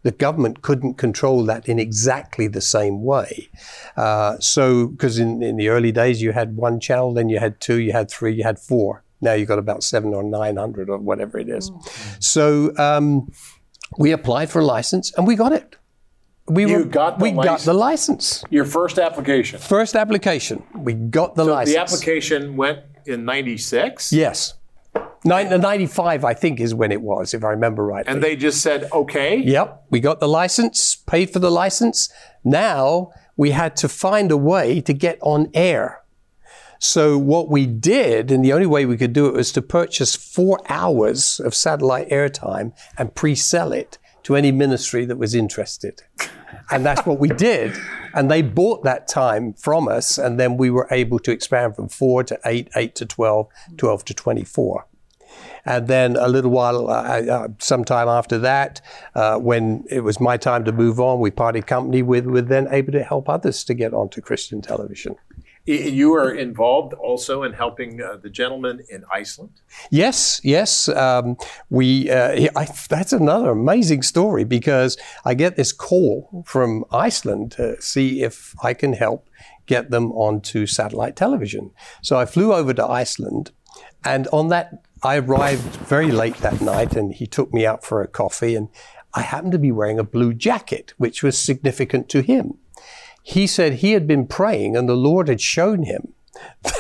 The 0.02 0.12
government 0.12 0.62
couldn't 0.62 0.94
control 0.94 1.44
that 1.46 1.68
in 1.68 1.78
exactly 1.78 2.46
the 2.46 2.60
same 2.60 3.02
way. 3.02 3.48
Uh, 3.96 4.38
so, 4.38 4.86
because 4.88 5.18
in, 5.18 5.42
in 5.42 5.56
the 5.56 5.68
early 5.68 5.92
days 5.92 6.22
you 6.22 6.32
had 6.32 6.56
one 6.56 6.78
channel, 6.78 7.12
then 7.12 7.28
you 7.28 7.38
had 7.38 7.60
two, 7.60 7.78
you 7.78 7.92
had 7.92 8.10
three, 8.10 8.34
you 8.34 8.44
had 8.44 8.58
four. 8.58 9.02
Now 9.24 9.32
you've 9.32 9.48
got 9.48 9.58
about 9.58 9.82
seven 9.82 10.12
or 10.12 10.22
nine 10.22 10.56
hundred 10.56 10.90
or 10.90 10.98
whatever 10.98 11.38
it 11.38 11.48
is. 11.48 11.72
So 12.20 12.76
um, 12.76 13.32
we 13.98 14.12
applied 14.12 14.50
for 14.50 14.60
a 14.60 14.64
license 14.64 15.12
and 15.16 15.26
we 15.26 15.34
got 15.36 15.52
it. 15.52 15.76
We 16.46 16.66
You 16.66 16.84
got 16.84 17.18
the 17.18 17.22
we 17.24 17.30
got 17.30 17.36
license. 17.46 17.64
the 17.64 17.72
license. 17.74 18.44
Your 18.50 18.64
first 18.66 18.98
application. 18.98 19.58
First 19.58 19.96
application, 19.96 20.62
we 20.76 20.92
got 20.92 21.34
the 21.36 21.44
So 21.44 21.52
license. 21.52 21.74
the 21.74 21.80
application 21.80 22.56
went 22.56 22.80
in 23.06 23.24
'96, 23.24 24.12
Yes. 24.12 24.54
Nin- 25.26 25.58
95, 25.58 26.22
I 26.22 26.34
think, 26.34 26.60
is 26.60 26.74
when 26.74 26.92
it 26.92 27.00
was, 27.00 27.32
if 27.32 27.42
I 27.44 27.48
remember 27.48 27.82
right. 27.86 28.04
and 28.06 28.22
they 28.22 28.36
just 28.36 28.60
said, 28.60 28.88
"Okay." 28.92 29.38
Yep, 29.38 29.84
we 29.90 29.98
got 30.00 30.20
the 30.20 30.28
license, 30.28 30.96
paid 30.96 31.30
for 31.30 31.38
the 31.38 31.50
license. 31.50 32.10
Now 32.44 33.10
we 33.36 33.52
had 33.52 33.74
to 33.76 33.88
find 33.88 34.30
a 34.30 34.36
way 34.36 34.82
to 34.82 34.92
get 34.92 35.16
on 35.22 35.48
air. 35.54 36.02
So 36.78 37.16
what 37.18 37.48
we 37.48 37.66
did, 37.66 38.30
and 38.30 38.44
the 38.44 38.52
only 38.52 38.66
way 38.66 38.86
we 38.86 38.96
could 38.96 39.12
do 39.12 39.26
it 39.26 39.34
was 39.34 39.52
to 39.52 39.62
purchase 39.62 40.14
four 40.14 40.60
hours 40.68 41.40
of 41.40 41.54
satellite 41.54 42.08
airtime 42.10 42.72
and 42.98 43.14
pre-sell 43.14 43.72
it 43.72 43.98
to 44.24 44.36
any 44.36 44.50
ministry 44.50 45.04
that 45.04 45.16
was 45.16 45.34
interested. 45.34 46.02
And 46.70 46.84
that's 46.84 47.06
what 47.06 47.18
we 47.18 47.28
did. 47.28 47.76
And 48.14 48.30
they 48.30 48.42
bought 48.42 48.84
that 48.84 49.06
time 49.06 49.52
from 49.52 49.88
us, 49.88 50.18
and 50.18 50.40
then 50.40 50.56
we 50.56 50.70
were 50.70 50.88
able 50.90 51.18
to 51.20 51.30
expand 51.30 51.76
from 51.76 51.88
four 51.88 52.24
to 52.24 52.38
eight, 52.44 52.68
eight 52.74 52.94
to 52.96 53.06
12, 53.06 53.48
12 53.76 54.04
to 54.06 54.14
24. 54.14 54.86
And 55.66 55.88
then 55.88 56.16
a 56.16 56.28
little 56.28 56.50
while, 56.50 56.90
uh, 56.90 57.22
uh, 57.22 57.48
sometime 57.58 58.08
after 58.08 58.38
that, 58.38 58.80
uh, 59.14 59.38
when 59.38 59.84
it 59.90 60.00
was 60.00 60.20
my 60.20 60.36
time 60.36 60.64
to 60.64 60.72
move 60.72 61.00
on, 61.00 61.20
we 61.20 61.30
parted 61.30 61.66
company 61.66 62.02
with, 62.02 62.26
with 62.26 62.48
then 62.48 62.68
able 62.70 62.92
to 62.92 63.02
help 63.02 63.28
others 63.28 63.64
to 63.64 63.74
get 63.74 63.94
onto 63.94 64.20
Christian 64.20 64.60
television. 64.60 65.16
You 65.66 66.14
are 66.14 66.30
involved 66.30 66.92
also 66.92 67.42
in 67.42 67.54
helping 67.54 68.02
uh, 68.02 68.16
the 68.22 68.28
gentleman 68.28 68.80
in 68.90 69.04
Iceland. 69.10 69.62
Yes, 69.90 70.38
yes. 70.44 70.88
Um, 70.90 71.38
we 71.70 72.10
uh, 72.10 72.50
I, 72.54 72.66
that's 72.90 73.14
another 73.14 73.50
amazing 73.50 74.02
story 74.02 74.44
because 74.44 74.98
I 75.24 75.32
get 75.32 75.56
this 75.56 75.72
call 75.72 76.44
from 76.46 76.84
Iceland 76.92 77.52
to 77.52 77.80
see 77.80 78.22
if 78.22 78.54
I 78.62 78.74
can 78.74 78.92
help 78.92 79.30
get 79.64 79.90
them 79.90 80.12
onto 80.12 80.66
satellite 80.66 81.16
television. 81.16 81.70
So 82.02 82.18
I 82.18 82.26
flew 82.26 82.52
over 82.52 82.74
to 82.74 82.86
Iceland, 82.86 83.50
and 84.04 84.28
on 84.28 84.48
that 84.48 84.84
I 85.02 85.16
arrived 85.16 85.76
very 85.86 86.12
late 86.12 86.36
that 86.38 86.60
night, 86.60 86.94
and 86.94 87.14
he 87.14 87.26
took 87.26 87.54
me 87.54 87.64
out 87.64 87.84
for 87.84 88.02
a 88.02 88.08
coffee, 88.08 88.54
and 88.54 88.68
I 89.14 89.22
happened 89.22 89.52
to 89.52 89.58
be 89.58 89.72
wearing 89.72 89.98
a 89.98 90.04
blue 90.04 90.34
jacket, 90.34 90.92
which 90.98 91.22
was 91.22 91.38
significant 91.38 92.10
to 92.10 92.20
him. 92.20 92.58
He 93.26 93.46
said 93.46 93.74
he 93.74 93.92
had 93.92 94.06
been 94.06 94.26
praying, 94.26 94.76
and 94.76 94.86
the 94.86 94.94
Lord 94.94 95.28
had 95.28 95.40
shown 95.40 95.84
him 95.84 96.12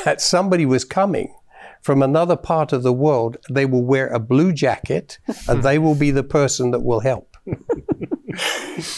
that 0.04 0.20
somebody 0.20 0.66
was 0.66 0.84
coming 0.84 1.34
from 1.80 2.02
another 2.02 2.36
part 2.36 2.70
of 2.72 2.82
the 2.82 2.92
world. 2.92 3.38
They 3.50 3.64
will 3.64 3.82
wear 3.82 4.08
a 4.08 4.20
blue 4.20 4.52
jacket, 4.52 5.18
and 5.48 5.62
they 5.62 5.78
will 5.78 5.94
be 5.94 6.10
the 6.10 6.22
person 6.22 6.70
that 6.70 6.84
will 6.84 7.00
help. 7.00 7.36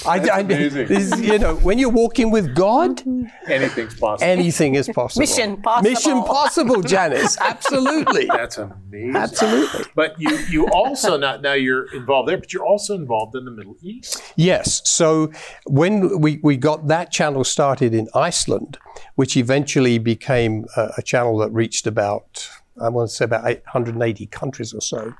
I, 0.07 0.21
I- 0.33 0.41
amazing. 0.41 0.87
this- 0.89 1.19
you 1.21 1.39
know, 1.39 1.57
when 1.57 1.79
you're 1.79 1.91
walking 1.91 2.31
with 2.31 2.55
God, 2.55 3.03
Anything's 3.49 3.95
possible. 3.99 4.31
anything 4.31 4.75
is 4.75 4.89
possible. 4.89 5.21
Mission 5.21 5.57
possible. 5.63 5.91
Mission 5.91 6.23
possible, 6.23 6.83
Janice. 6.83 7.37
Absolutely. 7.41 8.27
That's 8.29 8.59
amazing. 8.59 9.17
Absolutely. 9.17 9.85
But 9.95 10.21
you, 10.21 10.37
you 10.51 10.69
also 10.69 11.17
not 11.17 11.43
now 11.43 11.53
you're 11.55 11.93
involved 11.95 12.29
there, 12.29 12.39
but 12.39 12.53
you're 12.53 12.67
also 12.67 12.95
involved 12.95 13.35
in 13.37 13.45
the 13.45 13.51
Middle 13.51 13.77
East. 13.83 14.23
Yes. 14.37 14.83
So 14.89 15.31
when 15.67 16.21
we, 16.21 16.41
we 16.43 16.57
got 16.57 16.89
that 16.89 17.11
channel 17.13 17.45
started 17.45 17.95
in 17.95 18.09
Iceland, 18.15 18.79
which 19.15 19.37
eventually 19.37 19.99
became 19.99 20.65
a, 20.77 20.91
a 20.99 21.03
channel 21.03 21.37
that 21.39 21.51
reached 21.51 21.87
about, 21.87 22.49
I 22.81 22.89
want 22.89 23.09
to 23.11 23.15
say 23.17 23.25
about 23.25 23.49
880 23.49 24.27
countries 24.27 24.75
or 24.75 24.81
so. 24.81 25.15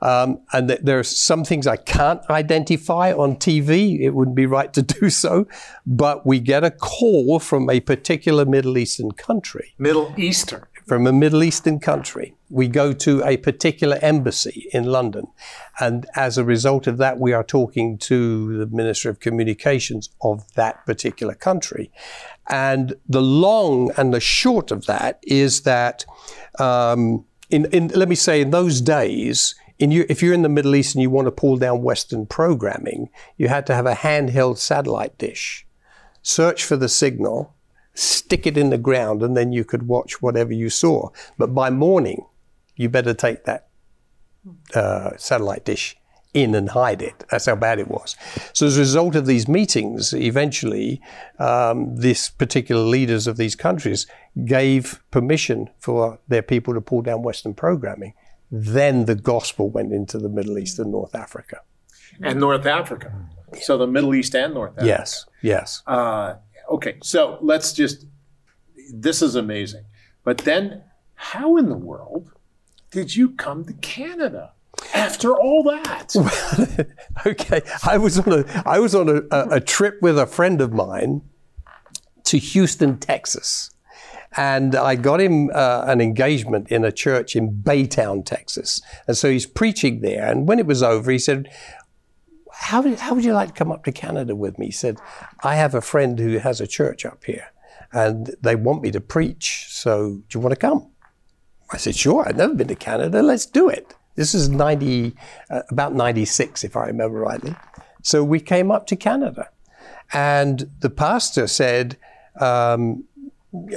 Um, 0.00 0.40
and 0.52 0.68
th- 0.68 0.80
there 0.82 0.98
are 0.98 1.04
some 1.04 1.44
things 1.44 1.66
I 1.66 1.76
can't 1.76 2.20
identify 2.30 3.12
on 3.12 3.36
TV. 3.36 4.00
It 4.00 4.10
wouldn't 4.10 4.36
be 4.36 4.46
right 4.46 4.72
to 4.72 4.82
do 4.82 5.10
so. 5.10 5.46
But 5.86 6.26
we 6.26 6.40
get 6.40 6.64
a 6.64 6.70
call 6.70 7.38
from 7.38 7.68
a 7.68 7.80
particular 7.80 8.44
Middle 8.44 8.78
Eastern 8.78 9.12
country 9.12 9.74
Middle 9.78 10.14
Eastern. 10.16 10.64
from 10.86 11.06
a 11.06 11.12
Middle 11.12 11.42
Eastern 11.42 11.78
country. 11.78 12.36
We 12.50 12.68
go 12.68 12.92
to 12.92 13.24
a 13.24 13.36
particular 13.38 13.98
embassy 14.00 14.68
in 14.72 14.84
London. 14.84 15.26
And 15.80 16.06
as 16.14 16.38
a 16.38 16.44
result 16.44 16.86
of 16.86 16.98
that, 16.98 17.18
we 17.18 17.32
are 17.32 17.42
talking 17.42 17.98
to 17.98 18.58
the 18.58 18.66
Minister 18.66 19.10
of 19.10 19.18
Communications 19.18 20.08
of 20.22 20.44
that 20.54 20.86
particular 20.86 21.34
country. 21.34 21.90
And 22.48 22.94
the 23.08 23.22
long 23.22 23.90
and 23.96 24.12
the 24.12 24.20
short 24.20 24.70
of 24.70 24.86
that 24.86 25.18
is 25.22 25.62
that, 25.62 26.04
um, 26.58 27.24
in, 27.50 27.66
in, 27.66 27.88
let 27.88 28.08
me 28.08 28.14
say, 28.14 28.40
in 28.40 28.50
those 28.50 28.80
days, 28.80 29.54
in 29.78 29.92
if 29.92 30.22
you're 30.22 30.34
in 30.34 30.42
the 30.42 30.48
Middle 30.48 30.74
East 30.74 30.94
and 30.94 31.02
you 31.02 31.10
want 31.10 31.26
to 31.26 31.32
pull 31.32 31.56
down 31.56 31.82
Western 31.82 32.26
programming, 32.26 33.08
you 33.36 33.48
had 33.48 33.66
to 33.66 33.74
have 33.74 33.86
a 33.86 33.94
handheld 33.94 34.58
satellite 34.58 35.16
dish, 35.18 35.66
search 36.22 36.64
for 36.64 36.76
the 36.76 36.88
signal, 36.88 37.54
stick 37.94 38.46
it 38.46 38.56
in 38.56 38.70
the 38.70 38.78
ground, 38.78 39.22
and 39.22 39.36
then 39.36 39.52
you 39.52 39.64
could 39.64 39.88
watch 39.88 40.20
whatever 40.22 40.52
you 40.52 40.70
saw. 40.70 41.10
But 41.38 41.54
by 41.54 41.70
morning, 41.70 42.26
you 42.76 42.88
better 42.88 43.14
take 43.14 43.44
that 43.44 43.68
uh, 44.74 45.16
satellite 45.16 45.64
dish 45.64 45.96
in 46.34 46.54
and 46.54 46.68
hide 46.68 47.00
it. 47.00 47.24
That's 47.30 47.46
how 47.46 47.54
bad 47.54 47.78
it 47.78 47.88
was. 47.88 48.16
So 48.52 48.66
as 48.66 48.76
a 48.76 48.80
result 48.80 49.14
of 49.14 49.26
these 49.26 49.48
meetings, 49.48 50.12
eventually, 50.12 51.00
um, 51.38 51.96
this 51.96 52.28
particular 52.28 52.82
leaders 52.82 53.26
of 53.26 53.36
these 53.36 53.54
countries 53.54 54.06
gave 54.44 55.00
permission 55.12 55.70
for 55.78 56.18
their 56.28 56.42
people 56.42 56.74
to 56.74 56.80
pull 56.80 57.02
down 57.02 57.22
Western 57.22 57.54
programming. 57.54 58.14
Then 58.50 59.06
the 59.06 59.14
gospel 59.14 59.70
went 59.70 59.92
into 59.92 60.18
the 60.18 60.28
Middle 60.28 60.58
East 60.58 60.78
and 60.78 60.90
North 60.90 61.14
Africa. 61.14 61.60
and 62.20 62.38
North 62.40 62.66
Africa. 62.66 63.12
So 63.60 63.78
the 63.78 63.86
Middle 63.86 64.14
East 64.14 64.34
and 64.34 64.54
North 64.54 64.72
Africa. 64.72 64.86
Yes, 64.86 65.26
yes. 65.42 65.82
Uh, 65.86 66.34
okay, 66.68 66.96
so 67.02 67.38
let's 67.40 67.72
just. 67.72 68.06
This 68.92 69.22
is 69.22 69.34
amazing, 69.34 69.84
but 70.24 70.38
then 70.38 70.82
how 71.14 71.56
in 71.56 71.68
the 71.68 71.76
world 71.76 72.32
did 72.90 73.16
you 73.16 73.30
come 73.30 73.64
to 73.64 73.72
Canada 73.74 74.52
after 74.94 75.36
all 75.36 75.62
that? 75.64 76.14
okay, 77.26 77.62
I 77.84 77.98
was 77.98 78.18
on 78.18 78.32
a 78.32 78.62
I 78.66 78.78
was 78.78 78.94
on 78.94 79.08
a, 79.08 79.22
a, 79.30 79.48
a 79.56 79.60
trip 79.60 80.00
with 80.00 80.18
a 80.18 80.26
friend 80.26 80.60
of 80.60 80.72
mine 80.72 81.22
to 82.24 82.38
Houston, 82.38 82.98
Texas, 82.98 83.70
and 84.36 84.74
I 84.74 84.94
got 84.94 85.20
him 85.20 85.50
uh, 85.52 85.84
an 85.86 86.00
engagement 86.00 86.70
in 86.70 86.84
a 86.84 86.92
church 86.92 87.36
in 87.36 87.62
Baytown, 87.62 88.24
Texas, 88.24 88.80
and 89.06 89.16
so 89.16 89.30
he's 89.30 89.46
preaching 89.46 90.00
there. 90.00 90.26
And 90.26 90.48
when 90.48 90.58
it 90.58 90.66
was 90.66 90.82
over, 90.82 91.10
he 91.10 91.18
said. 91.18 91.50
How, 92.56 92.94
how 92.96 93.14
would 93.14 93.24
you 93.24 93.34
like 93.34 93.48
to 93.48 93.54
come 93.54 93.72
up 93.72 93.84
to 93.84 93.90
Canada 93.90 94.36
with 94.36 94.60
me? 94.60 94.66
He 94.66 94.72
said, 94.72 94.98
I 95.42 95.56
have 95.56 95.74
a 95.74 95.80
friend 95.80 96.18
who 96.20 96.38
has 96.38 96.60
a 96.60 96.68
church 96.68 97.04
up 97.04 97.24
here 97.24 97.48
and 97.94 98.34
they 98.42 98.56
want 98.56 98.82
me 98.82 98.90
to 98.90 99.00
preach. 99.00 99.66
So 99.68 100.16
do 100.16 100.24
you 100.30 100.40
want 100.40 100.52
to 100.52 100.60
come? 100.60 100.90
I 101.70 101.76
said, 101.76 101.94
sure. 101.94 102.28
I've 102.28 102.36
never 102.36 102.54
been 102.54 102.68
to 102.68 102.74
Canada. 102.74 103.22
Let's 103.22 103.46
do 103.46 103.68
it. 103.68 103.94
This 104.14 104.34
is 104.34 104.48
90, 104.48 105.14
uh, 105.50 105.62
about 105.70 105.94
96, 105.94 106.64
if 106.64 106.76
I 106.76 106.86
remember 106.86 107.18
rightly. 107.18 107.54
So 108.02 108.22
we 108.22 108.40
came 108.40 108.70
up 108.70 108.86
to 108.88 108.96
Canada. 108.96 109.48
And 110.12 110.70
the 110.80 110.90
pastor 110.90 111.46
said, 111.46 111.96
um, 112.40 113.04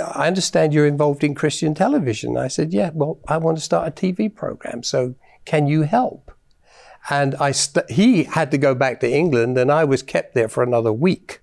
I 0.04 0.28
understand 0.28 0.74
you're 0.74 0.88
involved 0.88 1.24
in 1.24 1.36
Christian 1.36 1.74
television. 1.74 2.38
I 2.38 2.48
said, 2.48 2.74
yeah, 2.74 2.92
well, 2.94 3.20
I 3.28 3.38
want 3.38 3.58
to 3.58 3.64
start 3.64 3.88
a 3.88 3.92
TV 3.92 4.34
program. 4.34 4.84
So 4.84 5.16
can 5.46 5.68
you 5.68 5.84
help? 5.84 6.32
And 7.10 7.36
I 7.36 7.52
st- 7.52 7.90
he 7.90 8.24
had 8.24 8.52
to 8.52 8.58
go 8.58 8.76
back 8.76 9.00
to 9.00 9.10
England, 9.10 9.58
and 9.58 9.72
I 9.72 9.86
was 9.86 10.04
kept 10.04 10.34
there 10.34 10.50
for 10.50 10.62
another 10.62 10.92
week. 10.92 11.42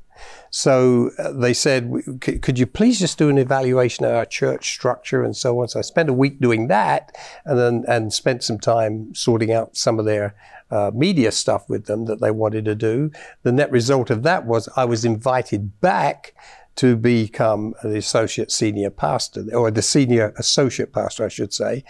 So 0.56 1.10
uh, 1.18 1.32
they 1.32 1.52
said, 1.52 1.92
could 2.20 2.60
you 2.60 2.66
please 2.66 3.00
just 3.00 3.18
do 3.18 3.28
an 3.28 3.38
evaluation 3.38 4.04
of 4.04 4.12
our 4.12 4.24
church 4.24 4.72
structure 4.72 5.24
and 5.24 5.36
so 5.36 5.60
on? 5.60 5.66
So 5.66 5.80
I 5.80 5.82
spent 5.82 6.08
a 6.08 6.12
week 6.12 6.38
doing 6.38 6.68
that 6.68 7.10
and 7.44 7.58
then 7.58 7.84
and 7.88 8.12
spent 8.12 8.44
some 8.44 8.60
time 8.60 9.12
sorting 9.16 9.50
out 9.50 9.76
some 9.76 9.98
of 9.98 10.04
their 10.04 10.36
uh, 10.70 10.92
media 10.94 11.32
stuff 11.32 11.68
with 11.68 11.86
them 11.86 12.04
that 12.04 12.20
they 12.20 12.30
wanted 12.30 12.66
to 12.66 12.76
do. 12.76 13.10
The 13.42 13.50
net 13.50 13.72
result 13.72 14.10
of 14.10 14.22
that 14.22 14.46
was 14.46 14.68
I 14.76 14.84
was 14.84 15.04
invited 15.04 15.80
back 15.80 16.34
to 16.76 16.94
become 16.94 17.74
the 17.82 17.96
associate 17.96 18.52
senior 18.52 18.90
pastor, 18.90 19.44
or 19.52 19.72
the 19.72 19.82
senior 19.82 20.32
associate 20.38 20.92
pastor, 20.92 21.24
I 21.24 21.28
should 21.30 21.52
say, 21.52 21.82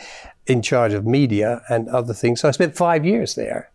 in 0.46 0.62
charge 0.62 0.94
of 0.94 1.04
media 1.04 1.60
and 1.68 1.86
other 1.90 2.14
things. 2.14 2.40
So 2.40 2.48
I 2.48 2.52
spent 2.52 2.74
five 2.74 3.04
years 3.04 3.34
there 3.34 3.70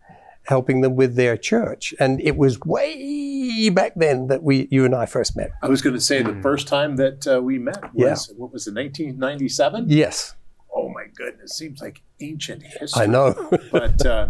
helping 0.50 0.82
them 0.82 0.94
with 0.96 1.16
their 1.16 1.36
church. 1.38 1.94
And 1.98 2.20
it 2.20 2.36
was 2.36 2.60
way 2.60 3.70
back 3.70 3.92
then 3.96 4.26
that 4.26 4.42
we, 4.42 4.68
you 4.70 4.84
and 4.84 4.94
I 4.94 5.06
first 5.06 5.34
met. 5.34 5.52
I 5.62 5.68
was 5.68 5.80
going 5.80 5.94
to 5.94 6.00
say 6.00 6.22
the 6.22 6.38
first 6.42 6.68
time 6.68 6.96
that 6.96 7.26
uh, 7.26 7.40
we 7.40 7.58
met 7.58 7.82
was, 7.94 8.30
what 8.36 8.52
was 8.52 8.66
it, 8.66 8.74
1997? 8.74 9.86
Yes, 9.88 10.34
Oh 10.72 10.88
my 10.88 11.06
goodness, 11.14 11.56
seems 11.56 11.80
like 11.80 12.02
ancient 12.20 12.62
history. 12.62 13.02
I 13.02 13.06
know. 13.06 13.34
but 13.72 14.04
uh, 14.06 14.28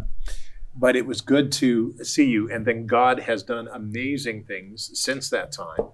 but 0.74 0.96
it 0.96 1.06
was 1.06 1.20
good 1.20 1.52
to 1.52 1.94
see 2.02 2.26
you. 2.26 2.50
And 2.50 2.64
then 2.64 2.86
God 2.86 3.20
has 3.20 3.42
done 3.42 3.68
amazing 3.72 4.44
things 4.44 4.90
since 4.94 5.28
that 5.30 5.52
time. 5.52 5.88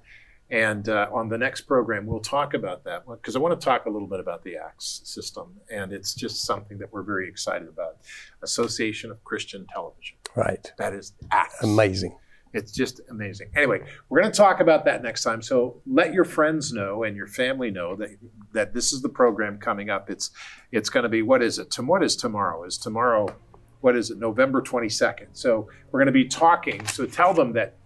And 0.51 0.89
uh, 0.89 1.09
on 1.13 1.29
the 1.29 1.39
next 1.39 1.63
program, 1.63 2.07
we'll 2.07 2.21
talk 2.21 2.55
about 2.55 2.85
that 2.85 3.05
because 3.07 3.35
I 3.35 3.41
want 3.41 3.59
to 3.59 3.65
talk 3.65 3.87
a 3.87 3.91
little 3.91 4.07
bit 4.07 4.21
about 4.21 4.45
the 4.45 4.57
ACTS 4.57 5.03
system, 5.05 5.55
and 5.71 5.93
it's 5.93 6.15
just 6.15 6.45
something 6.45 6.79
that 6.79 6.93
we're 6.93 7.03
very 7.03 7.29
excited 7.29 7.69
about. 7.69 7.97
Association 8.43 9.11
of 9.11 9.23
Christian 9.25 9.67
Television. 9.73 10.17
right. 10.37 10.73
That 10.79 10.95
is 10.95 11.15
ACTS. 11.33 11.65
Amazing. 11.65 12.17
It's 12.53 12.73
just 12.73 13.01
amazing. 13.11 13.51
Anyway, 13.57 13.83
we're 14.09 14.21
going 14.21 14.33
to 14.33 14.37
talk 14.37 14.61
about 14.61 14.85
that 14.87 15.03
next 15.03 15.25
time. 15.25 15.43
So 15.43 15.83
let 15.85 16.15
your 16.15 16.25
friends 16.25 16.73
know 16.73 17.03
and 17.03 17.17
your 17.17 17.27
family 17.27 17.71
know 17.71 17.97
that 17.97 18.11
that 18.53 18.73
this 18.73 18.93
is 18.93 19.03
the 19.03 19.09
program 19.09 19.59
coming 19.59 19.91
up. 19.91 20.09
It's 20.09 20.31
it's 20.73 20.89
going 20.89 21.03
to 21.03 21.09
be 21.09 21.23
what 21.23 21.43
is 21.43 21.59
it? 21.59 21.71
Tom, 21.73 21.87
what 21.87 22.05
is 22.05 22.17
tomorrow? 22.17 22.65
Is 22.65 22.79
tomorrow 22.79 23.35
what 23.81 23.97
is 23.97 24.11
it? 24.11 24.19
November 24.19 24.63
22nd. 24.63 25.27
So 25.33 25.69
we're 25.91 26.01
going 26.01 26.07
to 26.07 26.13
be 26.13 26.27
talking. 26.27 26.87
So 26.87 27.05
tell 27.05 27.35
them 27.35 27.53
that 27.55 27.77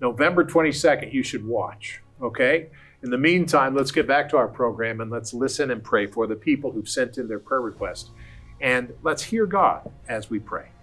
November 0.00 0.44
22nd 0.44 1.12
you 1.12 1.22
should 1.22 1.44
watch. 1.44 2.00
Okay? 2.24 2.68
In 3.02 3.10
the 3.10 3.18
meantime, 3.18 3.74
let's 3.76 3.90
get 3.90 4.06
back 4.08 4.30
to 4.30 4.38
our 4.38 4.48
program 4.48 5.00
and 5.00 5.10
let's 5.10 5.34
listen 5.34 5.70
and 5.70 5.84
pray 5.84 6.06
for 6.06 6.26
the 6.26 6.34
people 6.34 6.72
who've 6.72 6.88
sent 6.88 7.18
in 7.18 7.28
their 7.28 7.38
prayer 7.38 7.60
request. 7.60 8.10
And 8.60 8.94
let's 9.02 9.22
hear 9.22 9.44
God 9.44 9.90
as 10.08 10.30
we 10.30 10.38
pray. 10.38 10.73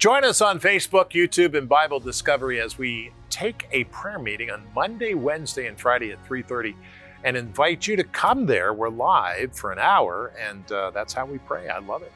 Join 0.00 0.24
us 0.24 0.40
on 0.40 0.60
Facebook, 0.60 1.10
YouTube, 1.10 1.54
and 1.54 1.68
Bible 1.68 2.00
Discovery 2.00 2.58
as 2.58 2.78
we 2.78 3.12
take 3.28 3.68
a 3.70 3.84
prayer 3.84 4.18
meeting 4.18 4.50
on 4.50 4.62
Monday, 4.74 5.12
Wednesday, 5.12 5.66
and 5.66 5.78
Friday 5.78 6.10
at 6.10 6.24
3:30, 6.26 6.74
and 7.22 7.36
invite 7.36 7.86
you 7.86 7.96
to 7.96 8.04
come 8.04 8.46
there. 8.46 8.72
We're 8.72 8.88
live 8.88 9.54
for 9.54 9.72
an 9.72 9.78
hour, 9.78 10.32
and 10.40 10.72
uh, 10.72 10.90
that's 10.92 11.12
how 11.12 11.26
we 11.26 11.36
pray. 11.36 11.68
I 11.68 11.80
love 11.80 12.00
it. 12.00 12.12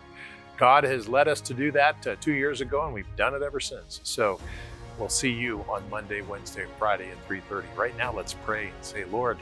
God 0.57 0.85
has 0.85 1.09
led 1.09 1.29
us 1.29 1.43
to 1.43 1.53
do 1.53 1.71
that 1.73 2.07
uh, 2.07 2.17
two 2.23 2.33
years 2.33 2.63
ago, 2.63 2.87
and 2.87 2.95
we've 2.95 3.17
done 3.17 3.35
it 3.35 3.43
ever 3.43 3.61
since. 3.61 4.01
So 4.03 4.41
we'll 4.99 5.11
see 5.11 5.33
you 5.33 5.63
on 5.69 5.83
Monday, 5.91 6.23
Wednesday, 6.23 6.63
and 6.63 6.73
Friday 6.79 7.11
at 7.11 7.29
3:30. 7.29 7.65
Right 7.77 7.95
now, 7.99 8.15
let's 8.15 8.33
pray 8.33 8.69
and 8.69 8.83
say, 8.83 9.05
Lord, 9.05 9.37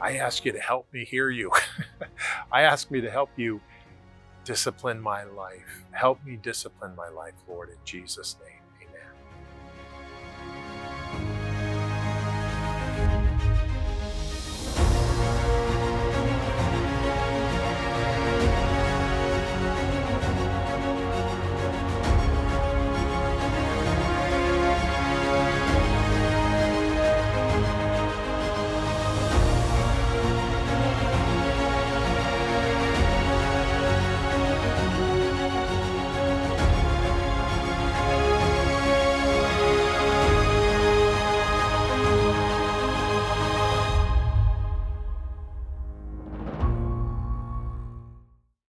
I 0.00 0.16
ask 0.16 0.44
you 0.44 0.50
to 0.50 0.58
help 0.58 0.92
me 0.92 1.04
hear 1.04 1.30
you. 1.30 1.52
I 2.50 2.62
ask 2.62 2.90
me 2.90 3.00
to 3.02 3.08
help 3.08 3.30
you 3.36 3.60
discipline 4.46 5.02
my 5.02 5.24
life. 5.24 5.84
Help 5.92 6.24
me 6.24 6.36
discipline 6.38 6.96
my 6.96 7.10
life, 7.10 7.34
Lord, 7.48 7.70
in 7.70 7.78
Jesus' 7.84 8.36
name. 8.44 8.55